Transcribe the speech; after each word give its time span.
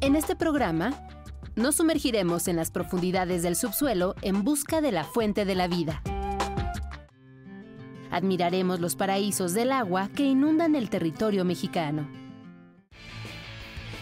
En 0.00 0.14
este 0.14 0.36
programa, 0.36 0.92
nos 1.56 1.74
sumergiremos 1.74 2.46
en 2.46 2.54
las 2.54 2.70
profundidades 2.70 3.42
del 3.42 3.56
subsuelo 3.56 4.14
en 4.22 4.44
busca 4.44 4.80
de 4.80 4.92
la 4.92 5.02
fuente 5.02 5.44
de 5.44 5.56
la 5.56 5.66
vida. 5.66 6.02
Admiraremos 8.12 8.78
los 8.78 8.94
paraísos 8.94 9.54
del 9.54 9.72
agua 9.72 10.08
que 10.14 10.22
inundan 10.22 10.76
el 10.76 10.88
territorio 10.88 11.44
mexicano. 11.44 12.08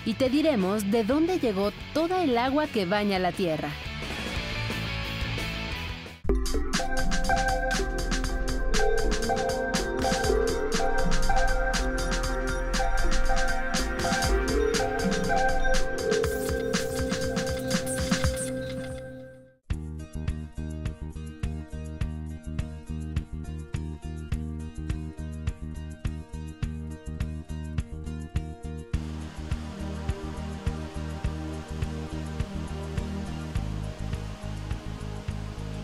Y 0.05 0.15
te 0.15 0.29
diremos 0.29 0.91
de 0.91 1.03
dónde 1.03 1.39
llegó 1.39 1.73
toda 1.95 2.23
el 2.23 2.37
agua 2.37 2.67
que 2.67 2.85
baña 2.85 3.19
la 3.19 3.33
tierra. 3.33 3.71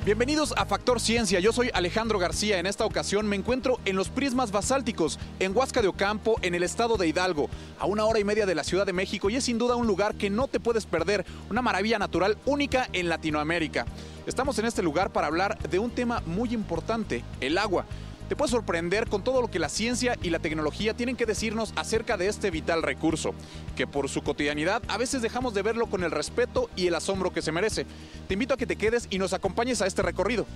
Bienvenidos 0.05 0.53
a 0.57 0.67
Factor 0.67 1.01
Ciencia, 1.01 1.39
yo 1.39 1.53
soy 1.53 1.71
Alejandro 1.73 2.19
García. 2.19 2.59
En 2.59 2.67
esta 2.67 2.85
ocasión 2.85 3.29
me 3.29 3.37
encuentro 3.37 3.79
en 3.85 3.95
los 3.95 4.09
prismas 4.09 4.51
basálticos, 4.51 5.17
en 5.39 5.57
Huasca 5.57 5.81
de 5.81 5.87
Ocampo, 5.87 6.41
en 6.43 6.57
el 6.57 6.65
estado 6.65 6.97
de 6.97 7.07
Hidalgo, 7.07 7.49
a 7.79 7.87
una 7.87 8.05
hora 8.05 8.19
y 8.19 8.25
media 8.25 8.45
de 8.45 8.57
la 8.57 8.65
Ciudad 8.65 8.85
de 8.85 8.93
México 8.93 9.31
y 9.31 9.37
es 9.37 9.45
sin 9.45 9.59
duda 9.59 9.77
un 9.77 9.87
lugar 9.87 10.17
que 10.17 10.29
no 10.29 10.49
te 10.49 10.59
puedes 10.59 10.87
perder, 10.87 11.25
una 11.51 11.63
maravilla 11.63 12.01
natural 12.01 12.37
única 12.47 12.89
en 12.93 13.09
Latinoamérica. 13.09 13.87
Estamos 14.27 14.59
en 14.59 14.65
este 14.65 14.83
lugar 14.83 15.13
para 15.13 15.29
hablar 15.29 15.57
de 15.71 15.79
un 15.79 15.93
tema 15.93 16.21
muy 16.27 16.53
importante, 16.53 17.23
el 17.41 17.57
agua 17.57 17.87
te 18.33 18.37
puede 18.37 18.51
sorprender 18.51 19.11
con 19.11 19.23
todo 19.23 19.43
lo 19.43 19.51
que 19.51 19.59
la 19.59 19.69
ciencia 19.69 20.17
y 20.23 20.31
la 20.31 20.39
tecnología 20.39 20.95
tienen 20.95 21.17
que 21.17 21.27
decirnos 21.27 21.75
acerca 21.77 22.17
de 22.17 22.29
este 22.29 22.51
vital 22.51 22.83
recurso, 22.83 23.35
que 23.77 23.87
por 23.87 24.09
su 24.09 24.23
cotidianidad 24.23 24.83
a 24.89 24.97
veces 24.97 25.21
dejamos 25.21 25.53
de 25.53 25.61
verlo 25.61 25.91
con 25.91 26.03
el 26.03 26.11
respeto 26.11 26.71
y 26.75 26.87
el 26.87 26.95
asombro 26.95 27.31
que 27.31 27.43
se 27.43 27.53
merece. 27.53 27.85
Te 28.29 28.33
invito 28.33 28.55
a 28.55 28.57
que 28.57 28.67
te 28.67 28.77
quedes 28.77 29.07
y 29.11 29.19
nos 29.19 29.35
acompañes 29.35 29.83
a 29.83 29.87
este 29.87 30.01
recorrido. 30.01 30.47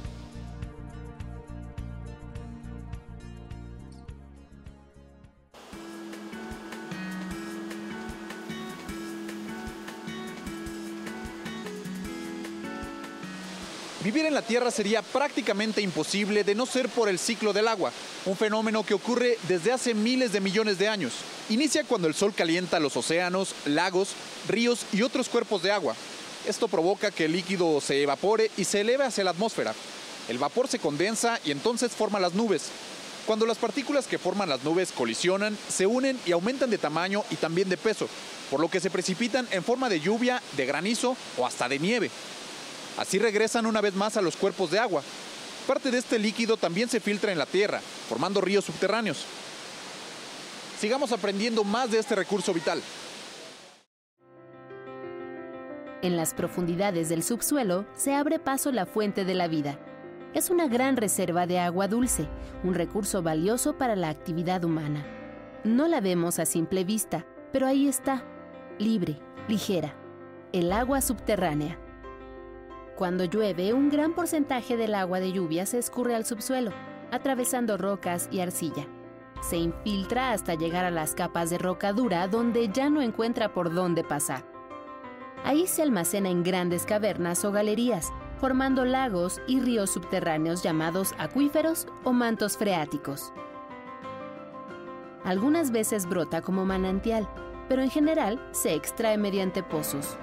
Vivir 14.07 14.25
en 14.25 14.35
la 14.35 14.43
Tierra 14.43 14.71
sería 14.71 15.03
prácticamente 15.03 15.83
imposible 15.83 16.45
de 16.45 16.55
no 16.55 16.65
ser 16.65 16.89
por 16.89 17.09
el 17.09 17.19
ciclo 17.19 17.53
del 17.53 17.67
agua, 17.67 17.91
un 18.25 18.37
fenómeno 18.37 18.87
que 18.87 18.95
ocurre 18.95 19.37
desde 19.49 19.73
hace 19.73 19.95
miles 19.95 20.31
de 20.31 20.41
millones 20.41 20.79
de 20.79 20.87
años. 20.87 21.13
Inicia 21.49 21.83
cuando 21.83 22.07
el 22.07 22.15
Sol 22.15 22.33
calienta 22.33 22.79
los 22.79 22.97
océanos, 22.97 23.53
lagos, 23.65 24.11
ríos 24.47 24.87
y 24.93 25.03
otros 25.03 25.29
cuerpos 25.29 25.65
de 25.65 25.73
agua. 25.73 25.97
Esto 26.47 26.69
provoca 26.69 27.11
que 27.11 27.25
el 27.25 27.33
líquido 27.33 27.81
se 27.81 28.01
evapore 28.01 28.53
y 28.57 28.63
se 28.63 28.83
eleve 28.83 29.03
hacia 29.03 29.25
la 29.25 29.31
atmósfera. 29.31 29.75
El 30.29 30.39
vapor 30.39 30.69
se 30.69 30.79
condensa 30.79 31.41
y 31.45 31.51
entonces 31.51 31.91
forma 31.91 32.21
las 32.21 32.35
nubes. 32.35 32.67
Cuando 33.27 33.45
las 33.45 33.59
partículas 33.59 34.07
que 34.07 34.19
forman 34.19 34.49
las 34.49 34.63
nubes 34.63 34.93
colisionan, 34.93 35.59
se 35.69 35.85
unen 35.85 36.17
y 36.25 36.31
aumentan 36.31 36.71
de 36.71 36.79
tamaño 36.79 37.25
y 37.33 37.35
también 37.35 37.69
de 37.69 37.77
peso, 37.77 38.07
por 38.53 38.61
lo 38.61 38.69
que 38.69 38.79
se 38.79 38.89
precipitan 38.89 39.49
en 39.51 39.65
forma 39.65 39.89
de 39.89 39.99
lluvia, 39.99 40.41
de 40.57 40.65
granizo 40.65 41.17
o 41.37 41.45
hasta 41.45 41.69
de 41.69 41.81
nieve. 41.81 42.09
Así 42.97 43.19
regresan 43.19 43.67
una 43.67 43.81
vez 43.81 43.95
más 43.95 44.17
a 44.17 44.23
los 44.23 44.37
cuerpos 44.37 44.71
de 44.71 44.79
agua. 44.79 45.03
Parte 45.67 45.91
de 45.91 45.99
este 45.99 46.19
líquido 46.19 46.57
también 46.57 46.89
se 46.89 47.01
filtra 47.01 47.33
en 47.33 47.39
la 47.39 47.47
tierra, 47.47 47.81
formando 48.09 48.41
ríos 48.41 48.65
subterráneos. 48.65 49.25
Sigamos 50.79 51.13
aprendiendo 51.13 51.65
más 51.65 51.91
de 51.91 51.99
este 51.99 52.15
recurso 52.15 52.55
vital. 52.55 52.81
En 56.03 56.17
las 56.17 56.35
profundidades 56.35 57.09
del 57.09 57.23
subsuelo 57.23 57.87
se 57.97 58.15
abre 58.15 58.39
paso 58.39 58.71
la 58.71 58.87
fuente 58.87 59.25
de 59.25 59.35
la 59.35 59.49
vida. 59.49 59.79
Es 60.35 60.51
una 60.51 60.69
gran 60.69 60.97
reserva 60.97 61.47
de 61.47 61.59
agua 61.59 61.89
dulce, 61.89 62.29
un 62.63 62.75
recurso 62.75 63.23
valioso 63.23 63.77
para 63.77 63.97
la 63.97 64.11
actividad 64.11 64.65
humana. 64.65 65.05
No 65.65 65.89
la 65.89 66.01
vemos 66.01 66.39
a 66.39 66.47
simple 66.47 66.85
vista, 66.85 67.27
pero 67.53 67.67
ahí 67.67 67.89
está, 67.89 68.23
libre, 68.79 69.19
ligera, 69.49 69.97
el 70.53 70.71
agua 70.71 71.01
subterránea. 71.01 71.81
Cuando 72.97 73.25
llueve, 73.25 73.75
un 73.75 73.91
gran 73.91 74.15
porcentaje 74.15 74.79
del 74.79 74.95
agua 74.95 75.21
de 75.21 75.31
lluvia 75.31 75.67
se 75.67 75.79
escurre 75.79 76.15
al 76.15 76.25
subsuelo, 76.25 76.71
atravesando 77.13 77.77
rocas 77.77 78.27
y 78.33 78.41
arcilla. 78.41 78.87
Se 79.43 79.59
infiltra 79.59 80.33
hasta 80.33 80.55
llegar 80.55 80.87
a 80.87 80.91
las 80.91 81.15
capas 81.15 81.51
de 81.51 81.59
roca 81.59 81.93
dura 81.93 82.27
donde 82.27 82.71
ya 82.71 82.89
no 82.89 83.03
encuentra 83.03 83.53
por 83.53 83.75
dónde 83.75 84.03
pasar. 84.03 84.45
Ahí 85.45 85.67
se 85.67 85.83
almacena 85.83 86.31
en 86.31 86.43
grandes 86.43 86.87
cavernas 86.87 87.45
o 87.45 87.53
galerías, 87.53 88.15
formando 88.41 88.87
lagos 88.87 89.43
y 89.47 89.61
ríos 89.61 89.91
subterráneos 89.91 90.63
llamados 90.63 91.15
acuíferos 91.19 91.87
o 92.03 92.15
mantos 92.15 92.57
freáticos. 92.57 93.31
Algunas 95.23 95.71
veces 95.71 96.07
brota 96.07 96.41
como 96.41 96.65
manantial, 96.65 97.29
pero 97.69 97.83
en 97.83 97.91
general 97.91 98.41
se 98.53 98.75
extrae 98.75 99.19
mediante 99.19 99.63
pozos. 99.63 100.17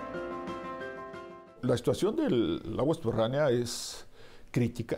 La 1.64 1.78
situación 1.78 2.18
del 2.18 2.76
agua 2.78 2.94
subterránea 2.94 3.50
es 3.50 4.06
crítica. 4.52 4.98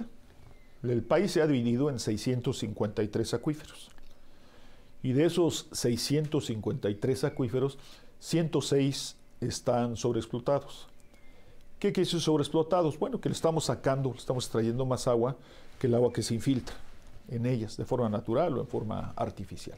El 0.82 1.04
país 1.04 1.30
se 1.30 1.44
ha 1.44 1.46
dividido 1.46 1.92
en 1.92 2.00
653 2.00 3.36
acuíferos. 3.36 3.92
Y 5.04 5.14
de 5.14 5.26
esos 5.26 5.68
653 5.72 7.24
acuíferos, 7.24 7.78
106 8.20 9.16
están 9.42 9.96
sobreexplotados. 9.96 10.88
¿Qué 11.78 11.94
quiere 11.94 12.08
decir 12.08 12.20
sobreexplotados? 12.20 12.98
Bueno, 12.98 13.22
que 13.22 13.30
le 13.30 13.36
estamos 13.36 13.66
sacando, 13.66 14.10
le 14.10 14.18
estamos 14.18 14.46
extrayendo 14.46 14.88
más 14.88 15.08
agua 15.08 15.36
que 15.78 15.86
el 15.86 15.94
agua 15.94 16.12
que 16.12 16.24
se 16.24 16.34
infiltra 16.34 16.76
en 17.28 17.46
ellas, 17.46 17.78
de 17.78 17.86
forma 17.86 18.10
natural 18.10 18.58
o 18.58 18.62
en 18.62 18.68
forma 18.68 19.14
artificial. 19.16 19.78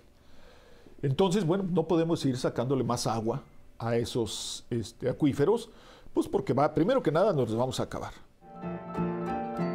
Entonces, 1.02 1.46
bueno, 1.46 1.66
no 1.70 1.86
podemos 1.86 2.24
ir 2.24 2.38
sacándole 2.38 2.86
más 2.86 3.08
agua 3.08 3.44
a 3.78 3.98
esos 3.98 4.64
este, 4.70 5.10
acuíferos 5.10 5.70
pues 6.14 6.28
porque 6.28 6.54
va, 6.54 6.74
primero 6.74 7.02
que 7.04 7.12
nada 7.12 7.34
nos 7.34 7.56
vamos 7.56 7.80
a 7.80 7.84
acabar. 7.84 8.14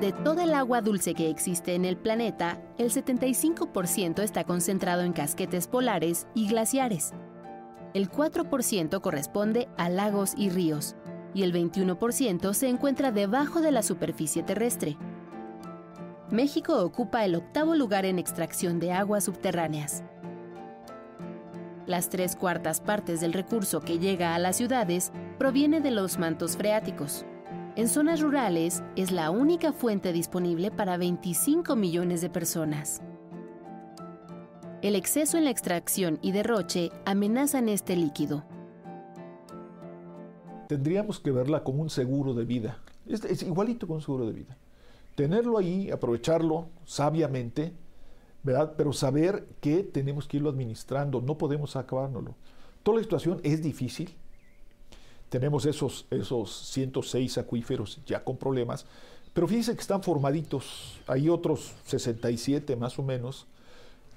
De 0.01 0.13
toda 0.13 0.43
el 0.43 0.55
agua 0.55 0.81
dulce 0.81 1.15
que 1.15 1.31
existe 1.31 1.75
en 1.75 1.85
el 1.85 1.97
planeta, 1.97 2.61
el 2.77 2.91
75% 2.91 4.21
está 4.23 4.43
concentrado 4.43 5.03
en 5.03 5.13
casquetes 5.13 5.69
polares 5.69 6.27
y 6.35 6.49
glaciares. 6.49 7.13
El 7.95 8.11
4% 8.11 9.01
corresponde 9.01 9.69
a 9.77 9.89
lagos 9.89 10.33
y 10.37 10.51
ríos, 10.51 10.97
y 11.35 11.45
el 11.45 11.53
21% 11.53 12.53
se 12.53 12.69
encuentra 12.69 13.13
debajo 13.13 13.61
de 13.61 13.71
la 13.71 13.83
superficie 13.83 14.43
terrestre. 14.43 14.97
México 16.31 16.83
ocupa 16.83 17.25
el 17.25 17.35
octavo 17.35 17.75
lugar 17.75 18.05
en 18.05 18.19
extracción 18.19 18.81
de 18.81 18.93
aguas 18.93 19.25
subterráneas. 19.25 20.03
Las 21.93 22.09
tres 22.09 22.37
cuartas 22.37 22.81
partes 22.81 23.21
del 23.21 23.35
recurso 23.35 23.83
que 23.83 23.99
llega 23.99 24.35
a 24.35 24.39
las 24.39 24.57
ciudades 24.57 25.13
proviene 25.39 25.83
de 25.83 25.91
los 25.91 26.19
mantos 26.19 26.57
freáticos. 26.57 27.27
En 27.77 27.87
zonas 27.87 28.23
rurales 28.23 28.83
es 28.97 29.13
la 29.13 29.31
única 29.31 29.75
fuente 29.75 30.11
disponible 30.15 30.71
para 30.71 30.97
25 30.97 31.77
millones 31.77 32.23
de 32.23 32.31
personas. 32.31 33.03
El 34.81 34.97
exceso 34.97 35.37
en 35.37 35.45
la 35.45 35.51
extracción 35.51 36.19
y 36.23 36.33
derroche 36.33 36.91
amenazan 37.05 37.69
este 37.69 37.95
líquido. 37.95 38.43
Tendríamos 40.69 41.21
que 41.21 41.31
verla 41.31 41.63
como 41.63 41.83
un 41.83 41.91
seguro 41.91 42.33
de 42.33 42.47
vida. 42.47 42.79
Es, 43.07 43.43
igualito 43.43 43.87
con 43.87 43.97
un 43.97 44.03
seguro 44.03 44.25
de 44.25 44.33
vida. 44.33 44.57
Tenerlo 45.15 45.59
ahí, 45.59 45.91
aprovecharlo 45.91 46.71
sabiamente 46.87 47.75
pero 48.45 48.93
saber 48.93 49.47
que 49.61 49.83
tenemos 49.83 50.27
que 50.27 50.39
irlo 50.39 50.51
administrando, 50.51 51.21
no 51.21 51.39
podemos 51.39 51.77
acabárnoslo. 51.77 52.35
Toda 52.83 52.99
la 52.99 53.03
situación 53.05 53.41
es 53.45 53.63
difícil. 53.63 54.15
Tenemos 55.29 55.65
esos, 55.65 56.07
esos 56.11 56.55
106 56.73 57.39
acuíferos 57.39 58.01
ya 58.05 58.23
con 58.23 58.37
problemas, 58.37 58.85
pero 59.33 59.49
fíjense 59.49 59.75
que 59.75 59.81
están 59.81 60.03
formaditos. 60.03 61.01
Hay 61.07 61.29
otros 61.29 61.73
67 61.87 62.77
más 62.77 62.99
o 62.99 63.03
menos 63.03 63.47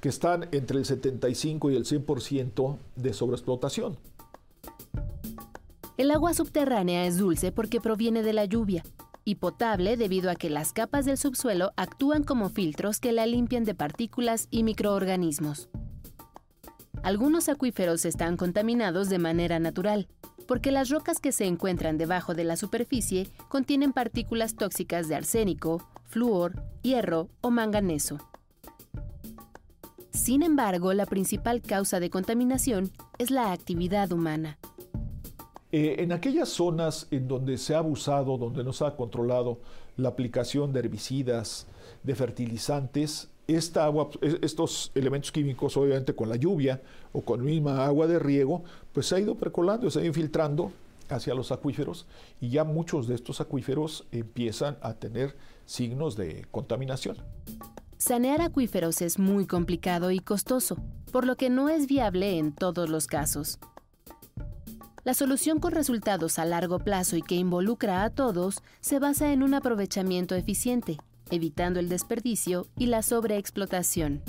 que 0.02 0.10
están 0.10 0.50
entre 0.52 0.78
el 0.78 0.86
75 0.86 1.72
y 1.72 1.76
el 1.76 1.86
100% 1.86 2.78
de 2.96 3.14
sobreexplotación. 3.14 3.98
El 5.98 6.12
agua 6.12 6.34
subterránea 6.34 7.06
es 7.06 7.18
dulce 7.18 7.54
porque 7.54 7.80
proviene 7.80 8.22
de 8.22 8.34
la 8.34 8.44
lluvia 8.44 8.84
y 9.26 9.36
potable 9.36 9.98
debido 9.98 10.30
a 10.30 10.36
que 10.36 10.50
las 10.50 10.72
capas 10.72 11.06
del 11.06 11.18
subsuelo 11.18 11.74
actúan 11.76 12.24
como 12.24 12.50
filtros 12.50 13.00
que 13.00 13.12
la 13.12 13.26
limpian 13.26 13.66
de 13.66 13.76
partículas 13.76 14.48
y 14.52 14.64
microorganismos. 14.64 15.68
Algunos 17.04 17.50
acuíferos 17.50 18.06
están 18.06 18.38
contaminados 18.38 19.10
de 19.10 19.20
manera 19.20 19.60
natural, 19.60 20.08
porque 20.48 20.72
las 20.72 20.90
rocas 20.90 21.20
que 21.20 21.32
se 21.32 21.46
encuentran 21.46 21.98
debajo 21.98 22.34
de 22.34 22.44
la 22.44 22.56
superficie 22.56 23.30
contienen 23.50 23.94
partículas 23.94 24.56
tóxicas 24.56 25.08
de 25.08 25.16
arsénico, 25.16 25.88
flúor, 26.06 26.64
hierro 26.84 27.30
o 27.42 27.52
manganeso. 27.52 28.20
Sin 30.12 30.44
embargo, 30.44 30.94
la 30.94 31.06
principal 31.06 31.62
causa 31.62 32.00
de 32.00 32.10
contaminación 32.10 32.92
es 33.18 33.32
la 33.32 33.52
actividad 33.52 34.12
humana. 34.12 34.58
Eh, 35.78 36.02
en 36.02 36.14
aquellas 36.14 36.48
zonas 36.48 37.06
en 37.12 37.28
donde 37.28 37.58
se 37.58 37.76
ha 37.76 37.80
abusado, 37.80 38.38
donde 38.38 38.64
no 38.64 38.72
se 38.72 38.86
ha 38.86 38.96
controlado 38.96 39.58
la 39.98 40.08
aplicación 40.08 40.72
de 40.72 40.80
herbicidas, 40.80 41.68
de 42.02 42.16
fertilizantes, 42.16 43.28
esta 43.46 43.84
agua, 43.84 44.10
estos 44.22 44.94
elementos 44.96 45.34
químicos, 45.34 45.76
obviamente 45.76 46.16
con 46.16 46.30
la 46.30 46.38
lluvia 46.38 46.82
o 47.12 47.24
con 47.24 47.44
misma 47.44 47.86
agua 47.86 48.08
de 48.08 48.20
riego, 48.20 48.64
pues 48.94 49.08
se 49.08 49.16
ha 49.16 49.20
ido 49.20 49.36
percolando, 49.36 49.92
se 49.92 50.00
ha 50.00 50.02
ido 50.04 50.12
infiltrando 50.12 50.72
hacia 51.10 51.36
los 51.36 51.52
acuíferos 51.52 52.06
y 52.40 52.52
ya 52.52 52.64
muchos 52.64 53.10
de 53.10 53.16
estos 53.16 53.42
acuíferos 53.42 54.08
empiezan 54.14 54.78
a 54.80 54.94
tener 54.94 55.36
signos 55.66 56.16
de 56.16 56.46
contaminación. 56.52 57.18
Sanear 57.98 58.40
acuíferos 58.40 59.02
es 59.02 59.20
muy 59.20 59.46
complicado 59.46 60.12
y 60.12 60.22
costoso, 60.22 60.78
por 61.12 61.26
lo 61.26 61.36
que 61.36 61.50
no 61.50 61.68
es 61.68 61.88
viable 61.88 62.38
en 62.38 62.54
todos 62.54 62.90
los 62.90 63.08
casos. 63.08 63.60
La 65.06 65.14
solución 65.14 65.60
con 65.60 65.72
resultados 65.72 66.40
a 66.40 66.46
largo 66.46 66.80
plazo 66.80 67.16
y 67.16 67.22
que 67.22 67.36
involucra 67.36 68.04
a 68.04 68.10
todos 68.10 68.64
se 68.82 68.98
basa 68.98 69.34
en 69.34 69.44
un 69.44 69.54
aprovechamiento 69.54 70.34
eficiente, 70.34 70.98
evitando 71.30 71.80
el 71.80 71.90
desperdicio 71.90 72.66
y 72.76 72.88
la 72.88 73.04
sobreexplotación. 73.04 74.24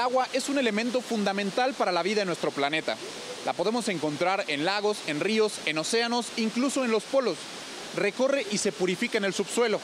Agua 0.00 0.26
es 0.32 0.48
un 0.48 0.58
elemento 0.58 1.00
fundamental 1.00 1.74
para 1.74 1.92
la 1.92 2.02
vida 2.02 2.22
en 2.22 2.26
nuestro 2.26 2.50
planeta. 2.50 2.96
La 3.44 3.52
podemos 3.52 3.88
encontrar 3.88 4.44
en 4.48 4.64
lagos, 4.64 4.98
en 5.06 5.20
ríos, 5.20 5.60
en 5.66 5.78
océanos, 5.78 6.26
incluso 6.36 6.84
en 6.84 6.90
los 6.90 7.04
polos. 7.04 7.36
Recorre 7.96 8.46
y 8.50 8.58
se 8.58 8.72
purifica 8.72 9.18
en 9.18 9.24
el 9.24 9.34
subsuelo. 9.34 9.80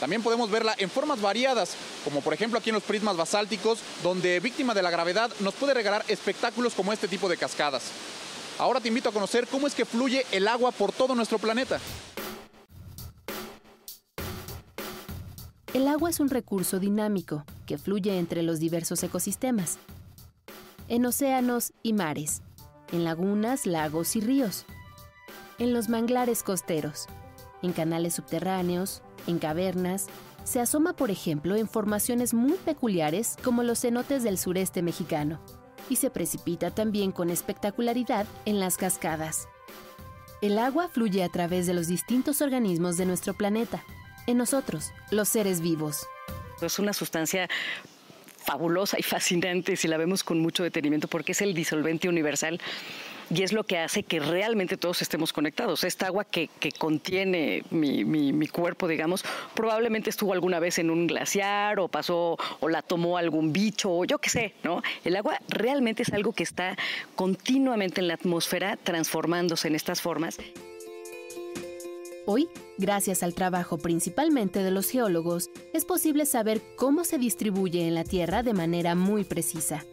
También 0.00 0.22
podemos 0.22 0.50
verla 0.50 0.74
en 0.78 0.90
formas 0.90 1.20
variadas, 1.20 1.74
como 2.04 2.20
por 2.20 2.34
ejemplo 2.34 2.58
aquí 2.58 2.70
en 2.70 2.74
los 2.74 2.82
prismas 2.82 3.16
basálticos, 3.16 3.78
donde 4.02 4.40
víctima 4.40 4.74
de 4.74 4.82
la 4.82 4.90
gravedad 4.90 5.30
nos 5.40 5.54
puede 5.54 5.74
regalar 5.74 6.04
espectáculos 6.08 6.74
como 6.74 6.92
este 6.92 7.08
tipo 7.08 7.28
de 7.28 7.36
cascadas. 7.36 7.84
Ahora 8.58 8.80
te 8.80 8.88
invito 8.88 9.08
a 9.08 9.12
conocer 9.12 9.46
cómo 9.46 9.66
es 9.66 9.74
que 9.74 9.84
fluye 9.84 10.26
el 10.32 10.48
agua 10.48 10.70
por 10.70 10.92
todo 10.92 11.14
nuestro 11.14 11.38
planeta. 11.38 11.80
El 15.72 15.88
agua 15.88 16.08
es 16.10 16.20
un 16.20 16.30
recurso 16.30 16.78
dinámico 16.78 17.44
que 17.66 17.78
fluye 17.78 18.18
entre 18.18 18.42
los 18.42 18.58
diversos 18.58 19.02
ecosistemas, 19.02 19.78
en 20.88 21.04
océanos 21.04 21.72
y 21.82 21.92
mares, 21.92 22.42
en 22.92 23.04
lagunas, 23.04 23.66
lagos 23.66 24.16
y 24.16 24.20
ríos, 24.20 24.64
en 25.58 25.74
los 25.74 25.88
manglares 25.88 26.42
costeros, 26.42 27.06
en 27.62 27.72
canales 27.72 28.14
subterráneos, 28.14 29.02
en 29.26 29.38
cavernas, 29.38 30.06
se 30.44 30.60
asoma 30.60 30.94
por 30.94 31.10
ejemplo 31.10 31.56
en 31.56 31.68
formaciones 31.68 32.32
muy 32.32 32.54
peculiares 32.54 33.36
como 33.42 33.62
los 33.62 33.80
cenotes 33.80 34.22
del 34.22 34.38
sureste 34.38 34.82
mexicano, 34.82 35.40
y 35.90 35.96
se 35.96 36.10
precipita 36.10 36.70
también 36.70 37.12
con 37.12 37.30
espectacularidad 37.30 38.26
en 38.44 38.60
las 38.60 38.76
cascadas. 38.76 39.48
El 40.42 40.58
agua 40.58 40.88
fluye 40.88 41.24
a 41.24 41.28
través 41.28 41.66
de 41.66 41.74
los 41.74 41.88
distintos 41.88 42.42
organismos 42.42 42.96
de 42.96 43.06
nuestro 43.06 43.34
planeta, 43.34 43.82
en 44.26 44.36
nosotros, 44.38 44.92
los 45.10 45.28
seres 45.28 45.60
vivos. 45.60 46.06
Es 46.60 46.78
una 46.78 46.92
sustancia 46.92 47.48
fabulosa 48.44 48.98
y 48.98 49.02
fascinante 49.02 49.76
si 49.76 49.88
la 49.88 49.96
vemos 49.96 50.22
con 50.22 50.38
mucho 50.38 50.62
detenimiento 50.62 51.08
porque 51.08 51.32
es 51.32 51.42
el 51.42 51.52
disolvente 51.52 52.08
universal 52.08 52.60
y 53.28 53.42
es 53.42 53.52
lo 53.52 53.64
que 53.64 53.78
hace 53.78 54.04
que 54.04 54.20
realmente 54.20 54.76
todos 54.76 55.02
estemos 55.02 55.32
conectados. 55.32 55.82
Esta 55.82 56.06
agua 56.06 56.24
que, 56.24 56.48
contiene 56.78 57.64
mi, 57.70 58.46
cuerpo, 58.46 58.86
digamos, 58.86 59.24
probablemente 59.54 60.10
estuvo 60.10 60.32
alguna 60.32 60.60
vez 60.60 60.78
en 60.78 60.90
un 60.90 61.08
glaciar 61.08 61.80
o 61.80 61.88
pasó 61.88 62.36
o 62.60 62.68
la 62.68 62.82
tomó 62.82 63.18
algún 63.18 63.52
bicho 63.52 63.90
o 63.90 64.04
yo 64.04 64.18
qué 64.18 64.30
sé, 64.30 64.54
¿no? 64.62 64.82
El 65.04 65.16
agua 65.16 65.40
realmente 65.48 66.04
es 66.04 66.12
algo 66.12 66.32
que 66.32 66.44
está 66.44 66.76
continuamente 67.16 68.00
en 68.00 68.08
la 68.08 68.14
atmósfera 68.14 68.76
transformándose 68.76 69.66
en 69.68 69.74
estas 69.74 70.00
formas. 70.00 70.38
Hoy, 72.28 72.48
gracias 72.76 73.22
al 73.22 73.34
trabajo 73.34 73.78
principalmente 73.78 74.64
de 74.64 74.72
los 74.72 74.90
geólogos, 74.90 75.48
es 75.72 75.84
posible 75.84 76.26
saber 76.26 76.60
cómo 76.74 77.04
se 77.04 77.18
distribuye 77.18 77.86
en 77.86 77.94
la 77.94 78.02
Tierra 78.02 78.42
de 78.42 78.52
manera 78.52 78.96
muy 78.96 79.22
precisa. 79.22 79.84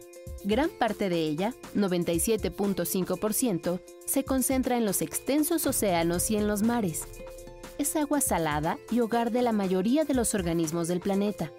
Gran 0.42 0.68
parte 0.68 1.08
de 1.08 1.20
ella, 1.20 1.54
97.5%, 1.76 3.80
se 4.04 4.24
concentra 4.24 4.76
en 4.76 4.84
los 4.84 5.00
extensos 5.00 5.64
océanos 5.64 6.28
y 6.32 6.36
en 6.36 6.48
los 6.48 6.64
mares. 6.64 7.04
Es 7.78 7.94
agua 7.94 8.20
salada 8.20 8.78
y 8.90 8.98
hogar 8.98 9.30
de 9.30 9.42
la 9.42 9.52
mayoría 9.52 10.04
de 10.04 10.14
los 10.14 10.34
organismos 10.34 10.88
del 10.88 10.98
planeta. 10.98 11.52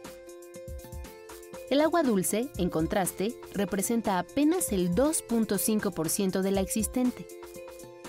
El 1.69 1.80
agua 1.80 2.04
dulce, 2.04 2.50
en 2.57 2.69
contraste, 2.69 3.33
representa 3.54 4.19
apenas 4.19 4.74
el 4.74 4.92
2.5% 4.92 6.42
de 6.42 6.51
la 6.51 6.60
existente 6.60 7.25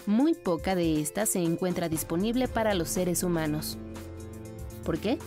muy 0.06 0.34
poca 0.34 0.74
de 0.74 1.00
esta 1.00 1.24
se 1.26 1.38
encuentra 1.40 1.88
disponible 1.88 2.48
para 2.48 2.74
los 2.74 2.88
seres 2.88 3.22
humanos. 3.22 3.78
¿Por 4.84 4.98
qué? 4.98 5.20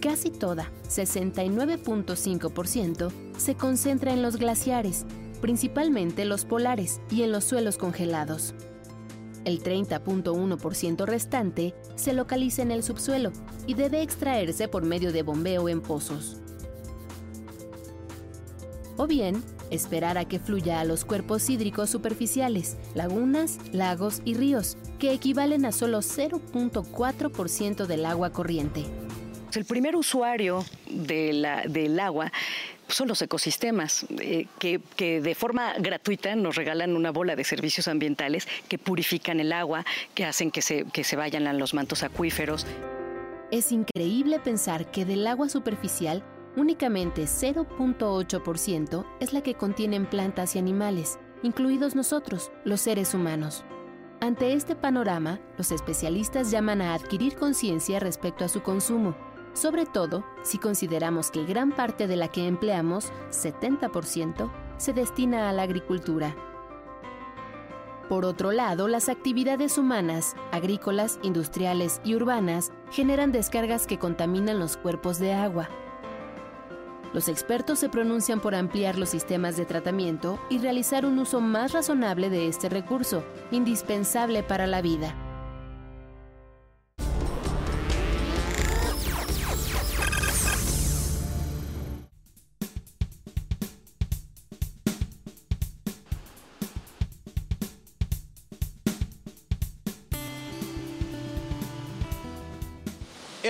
Casi 0.00 0.30
toda, 0.30 0.70
69.5%, 0.88 3.12
se 3.36 3.54
concentra 3.54 4.12
en 4.12 4.22
los 4.22 4.36
glaciares, 4.36 5.04
principalmente 5.40 6.24
los 6.24 6.44
polares 6.44 7.00
y 7.10 7.22
en 7.22 7.32
los 7.32 7.44
suelos 7.44 7.78
congelados. 7.78 8.54
El 9.44 9.62
30.1% 9.62 11.06
restante 11.06 11.74
se 11.96 12.12
localiza 12.12 12.62
en 12.62 12.70
el 12.70 12.82
subsuelo 12.82 13.32
y 13.66 13.74
debe 13.74 14.02
extraerse 14.02 14.68
por 14.68 14.84
medio 14.84 15.12
de 15.12 15.22
bombeo 15.22 15.68
en 15.68 15.80
pozos. 15.80 16.36
O 18.98 19.06
bien, 19.06 19.42
esperar 19.70 20.18
a 20.18 20.24
que 20.24 20.38
fluya 20.38 20.80
a 20.80 20.84
los 20.84 21.04
cuerpos 21.04 21.48
hídricos 21.48 21.90
superficiales, 21.90 22.76
lagunas, 22.94 23.58
lagos 23.72 24.22
y 24.24 24.34
ríos, 24.34 24.76
que 24.98 25.12
equivalen 25.12 25.64
a 25.64 25.72
solo 25.72 25.98
0.4% 25.98 27.86
del 27.86 28.06
agua 28.06 28.30
corriente. 28.30 28.84
El 29.54 29.64
primer 29.64 29.96
usuario 29.96 30.64
del 30.88 31.98
agua 31.98 32.30
son 32.90 33.08
los 33.08 33.22
ecosistemas, 33.22 34.06
eh, 34.20 34.46
que, 34.58 34.80
de 35.20 35.34
forma 35.34 35.74
gratuita 35.78 36.34
nos 36.36 36.56
regalan 36.56 36.96
una 36.96 37.10
bola 37.10 37.36
de 37.36 37.44
servicios 37.44 37.88
ambientales 37.88 38.46
que 38.68 38.78
purifican 38.78 39.40
el 39.40 39.52
agua, 39.52 39.84
que 40.14 40.24
hacen 40.24 40.50
que 40.50 40.62
se, 40.62 40.84
que 40.84 41.04
se 41.04 41.16
vayan 41.16 41.46
a 41.46 41.52
los 41.52 41.74
mantos 41.74 42.02
acuíferos. 42.02 42.66
Es 43.50 43.72
increíble 43.72 44.38
pensar 44.38 44.90
que 44.90 45.04
del 45.04 45.26
agua 45.26 45.48
superficial 45.48 46.22
Únicamente 46.56 47.22
0.8% 47.24 49.06
es 49.20 49.32
la 49.32 49.40
que 49.42 49.54
contienen 49.54 50.06
plantas 50.06 50.56
y 50.56 50.58
animales, 50.58 51.18
incluidos 51.42 51.94
nosotros, 51.94 52.50
los 52.64 52.80
seres 52.80 53.14
humanos. 53.14 53.64
Ante 54.20 54.52
este 54.52 54.74
panorama, 54.74 55.40
los 55.56 55.70
especialistas 55.70 56.50
llaman 56.50 56.82
a 56.82 56.94
adquirir 56.94 57.36
conciencia 57.36 58.00
respecto 58.00 58.44
a 58.44 58.48
su 58.48 58.62
consumo, 58.62 59.14
sobre 59.54 59.86
todo 59.86 60.24
si 60.42 60.58
consideramos 60.58 61.30
que 61.30 61.44
gran 61.44 61.72
parte 61.72 62.06
de 62.06 62.16
la 62.16 62.28
que 62.28 62.46
empleamos, 62.46 63.12
70%, 63.30 64.50
se 64.76 64.92
destina 64.92 65.48
a 65.48 65.52
la 65.52 65.62
agricultura. 65.62 66.34
Por 68.08 68.24
otro 68.24 68.50
lado, 68.50 68.88
las 68.88 69.08
actividades 69.08 69.78
humanas, 69.78 70.34
agrícolas, 70.50 71.20
industriales 71.22 72.00
y 72.02 72.16
urbanas 72.16 72.72
generan 72.90 73.30
descargas 73.30 73.86
que 73.86 74.00
contaminan 74.00 74.58
los 74.58 74.76
cuerpos 74.76 75.20
de 75.20 75.32
agua, 75.32 75.68
los 77.12 77.28
expertos 77.28 77.78
se 77.78 77.88
pronuncian 77.88 78.40
por 78.40 78.54
ampliar 78.54 78.98
los 78.98 79.08
sistemas 79.08 79.56
de 79.56 79.66
tratamiento 79.66 80.40
y 80.48 80.58
realizar 80.58 81.04
un 81.04 81.18
uso 81.18 81.40
más 81.40 81.72
razonable 81.72 82.30
de 82.30 82.46
este 82.46 82.68
recurso, 82.68 83.24
indispensable 83.50 84.42
para 84.42 84.66
la 84.66 84.80
vida. 84.80 85.14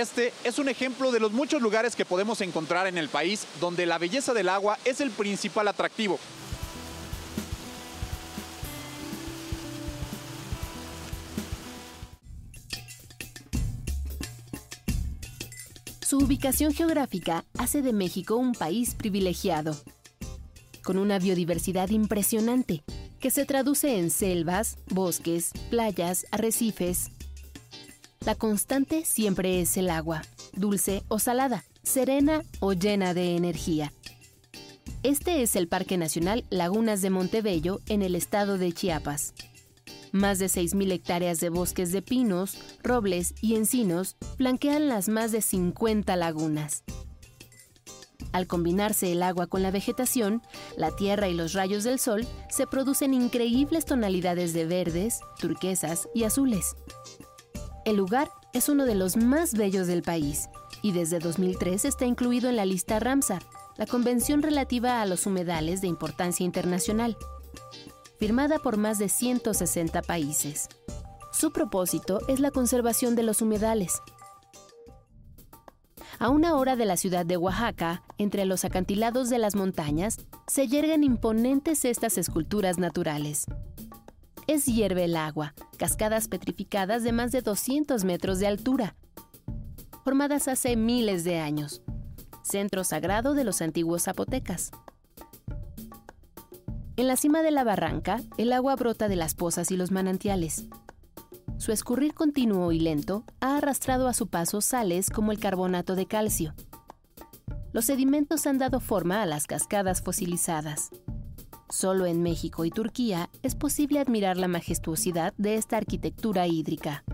Este 0.01 0.33
es 0.43 0.57
un 0.57 0.67
ejemplo 0.67 1.11
de 1.11 1.19
los 1.19 1.31
muchos 1.31 1.61
lugares 1.61 1.95
que 1.95 2.05
podemos 2.05 2.41
encontrar 2.41 2.87
en 2.87 2.97
el 2.97 3.07
país 3.07 3.45
donde 3.59 3.85
la 3.85 3.99
belleza 3.99 4.33
del 4.33 4.49
agua 4.49 4.79
es 4.83 4.99
el 4.99 5.11
principal 5.11 5.67
atractivo. 5.67 6.19
Su 16.01 16.17
ubicación 16.17 16.73
geográfica 16.73 17.45
hace 17.59 17.83
de 17.83 17.93
México 17.93 18.37
un 18.37 18.53
país 18.53 18.95
privilegiado, 18.95 19.79
con 20.83 20.97
una 20.97 21.19
biodiversidad 21.19 21.89
impresionante, 21.89 22.83
que 23.19 23.29
se 23.29 23.45
traduce 23.45 23.99
en 23.99 24.09
selvas, 24.09 24.79
bosques, 24.87 25.51
playas, 25.69 26.25
arrecifes, 26.31 27.11
la 28.23 28.35
constante 28.35 29.03
siempre 29.03 29.61
es 29.61 29.77
el 29.77 29.89
agua, 29.89 30.21
dulce 30.53 31.03
o 31.07 31.17
salada, 31.17 31.63
serena 31.81 32.43
o 32.59 32.73
llena 32.73 33.15
de 33.15 33.35
energía. 33.35 33.91
Este 35.01 35.41
es 35.41 35.55
el 35.55 35.67
Parque 35.67 35.97
Nacional 35.97 36.45
Lagunas 36.51 37.01
de 37.01 37.09
Montebello 37.09 37.79
en 37.87 38.03
el 38.03 38.13
estado 38.13 38.59
de 38.59 38.73
Chiapas. 38.73 39.33
Más 40.11 40.37
de 40.37 40.45
6.000 40.45 40.91
hectáreas 40.91 41.39
de 41.39 41.49
bosques 41.49 41.91
de 41.91 42.03
pinos, 42.03 42.59
robles 42.83 43.33
y 43.41 43.55
encinos 43.55 44.17
flanquean 44.37 44.87
las 44.87 45.09
más 45.09 45.31
de 45.31 45.41
50 45.41 46.15
lagunas. 46.15 46.83
Al 48.33 48.45
combinarse 48.45 49.11
el 49.11 49.23
agua 49.23 49.47
con 49.47 49.63
la 49.63 49.71
vegetación, 49.71 50.43
la 50.77 50.95
tierra 50.95 51.27
y 51.27 51.33
los 51.33 51.53
rayos 51.53 51.83
del 51.83 51.97
sol, 51.97 52.27
se 52.51 52.67
producen 52.67 53.15
increíbles 53.15 53.85
tonalidades 53.85 54.53
de 54.53 54.67
verdes, 54.67 55.21
turquesas 55.39 56.07
y 56.13 56.23
azules. 56.23 56.75
El 57.85 57.95
lugar 57.95 58.29
es 58.53 58.69
uno 58.69 58.85
de 58.85 58.95
los 58.95 59.17
más 59.17 59.53
bellos 59.53 59.87
del 59.87 60.03
país 60.03 60.49
y 60.81 60.91
desde 60.91 61.19
2003 61.19 61.85
está 61.85 62.05
incluido 62.05 62.49
en 62.49 62.55
la 62.55 62.65
lista 62.65 62.99
Ramsar, 62.99 63.43
la 63.77 63.85
convención 63.85 64.41
relativa 64.43 65.01
a 65.01 65.05
los 65.05 65.25
humedales 65.25 65.81
de 65.81 65.87
importancia 65.87 66.45
internacional, 66.45 67.17
firmada 68.19 68.59
por 68.59 68.77
más 68.77 68.99
de 68.99 69.09
160 69.09 70.01
países. 70.03 70.69
Su 71.31 71.51
propósito 71.51 72.19
es 72.27 72.39
la 72.39 72.51
conservación 72.51 73.15
de 73.15 73.23
los 73.23 73.41
humedales, 73.41 74.01
a 76.21 76.29
una 76.29 76.55
hora 76.55 76.75
de 76.75 76.85
la 76.85 76.97
ciudad 76.97 77.25
de 77.25 77.35
Oaxaca, 77.35 78.03
entre 78.19 78.45
los 78.45 78.63
acantilados 78.63 79.27
de 79.31 79.39
las 79.39 79.55
montañas, 79.55 80.17
se 80.45 80.67
yerguen 80.67 81.03
imponentes 81.03 81.83
estas 81.83 82.19
esculturas 82.19 82.77
naturales. 82.77 83.47
Es 84.47 84.65
hierve 84.65 85.05
el 85.05 85.15
agua, 85.15 85.53
cascadas 85.77 86.27
petrificadas 86.27 87.03
de 87.03 87.11
más 87.11 87.31
de 87.31 87.41
200 87.41 88.03
metros 88.03 88.39
de 88.39 88.47
altura, 88.47 88.95
formadas 90.03 90.47
hace 90.47 90.75
miles 90.75 91.23
de 91.23 91.39
años, 91.39 91.81
centro 92.43 92.83
sagrado 92.83 93.33
de 93.33 93.43
los 93.43 93.61
antiguos 93.61 94.03
zapotecas. 94.03 94.71
En 96.97 97.07
la 97.07 97.15
cima 97.15 97.41
de 97.41 97.51
la 97.51 97.63
barranca, 97.63 98.21
el 98.37 98.53
agua 98.53 98.75
brota 98.75 99.07
de 99.07 99.15
las 99.15 99.35
pozas 99.35 99.71
y 99.71 99.77
los 99.77 99.91
manantiales, 99.91 100.67
su 101.61 101.71
escurrir 101.71 102.15
continuo 102.15 102.71
y 102.71 102.79
lento 102.79 103.23
ha 103.39 103.57
arrastrado 103.57 104.07
a 104.07 104.15
su 104.15 104.25
paso 104.25 104.61
sales 104.61 105.11
como 105.11 105.31
el 105.31 105.39
carbonato 105.39 105.95
de 105.95 106.07
calcio. 106.07 106.55
Los 107.71 107.85
sedimentos 107.85 108.47
han 108.47 108.57
dado 108.57 108.79
forma 108.79 109.21
a 109.21 109.27
las 109.27 109.45
cascadas 109.45 110.01
fosilizadas. 110.01 110.89
Solo 111.71 112.05
en 112.05 112.21
México 112.21 112.65
y 112.65 112.69
Turquía 112.69 113.29
es 113.43 113.55
posible 113.55 113.99
admirar 113.99 114.35
la 114.35 114.49
majestuosidad 114.49 115.33
de 115.37 115.55
esta 115.55 115.77
arquitectura 115.77 116.45
hídrica. 116.45 117.05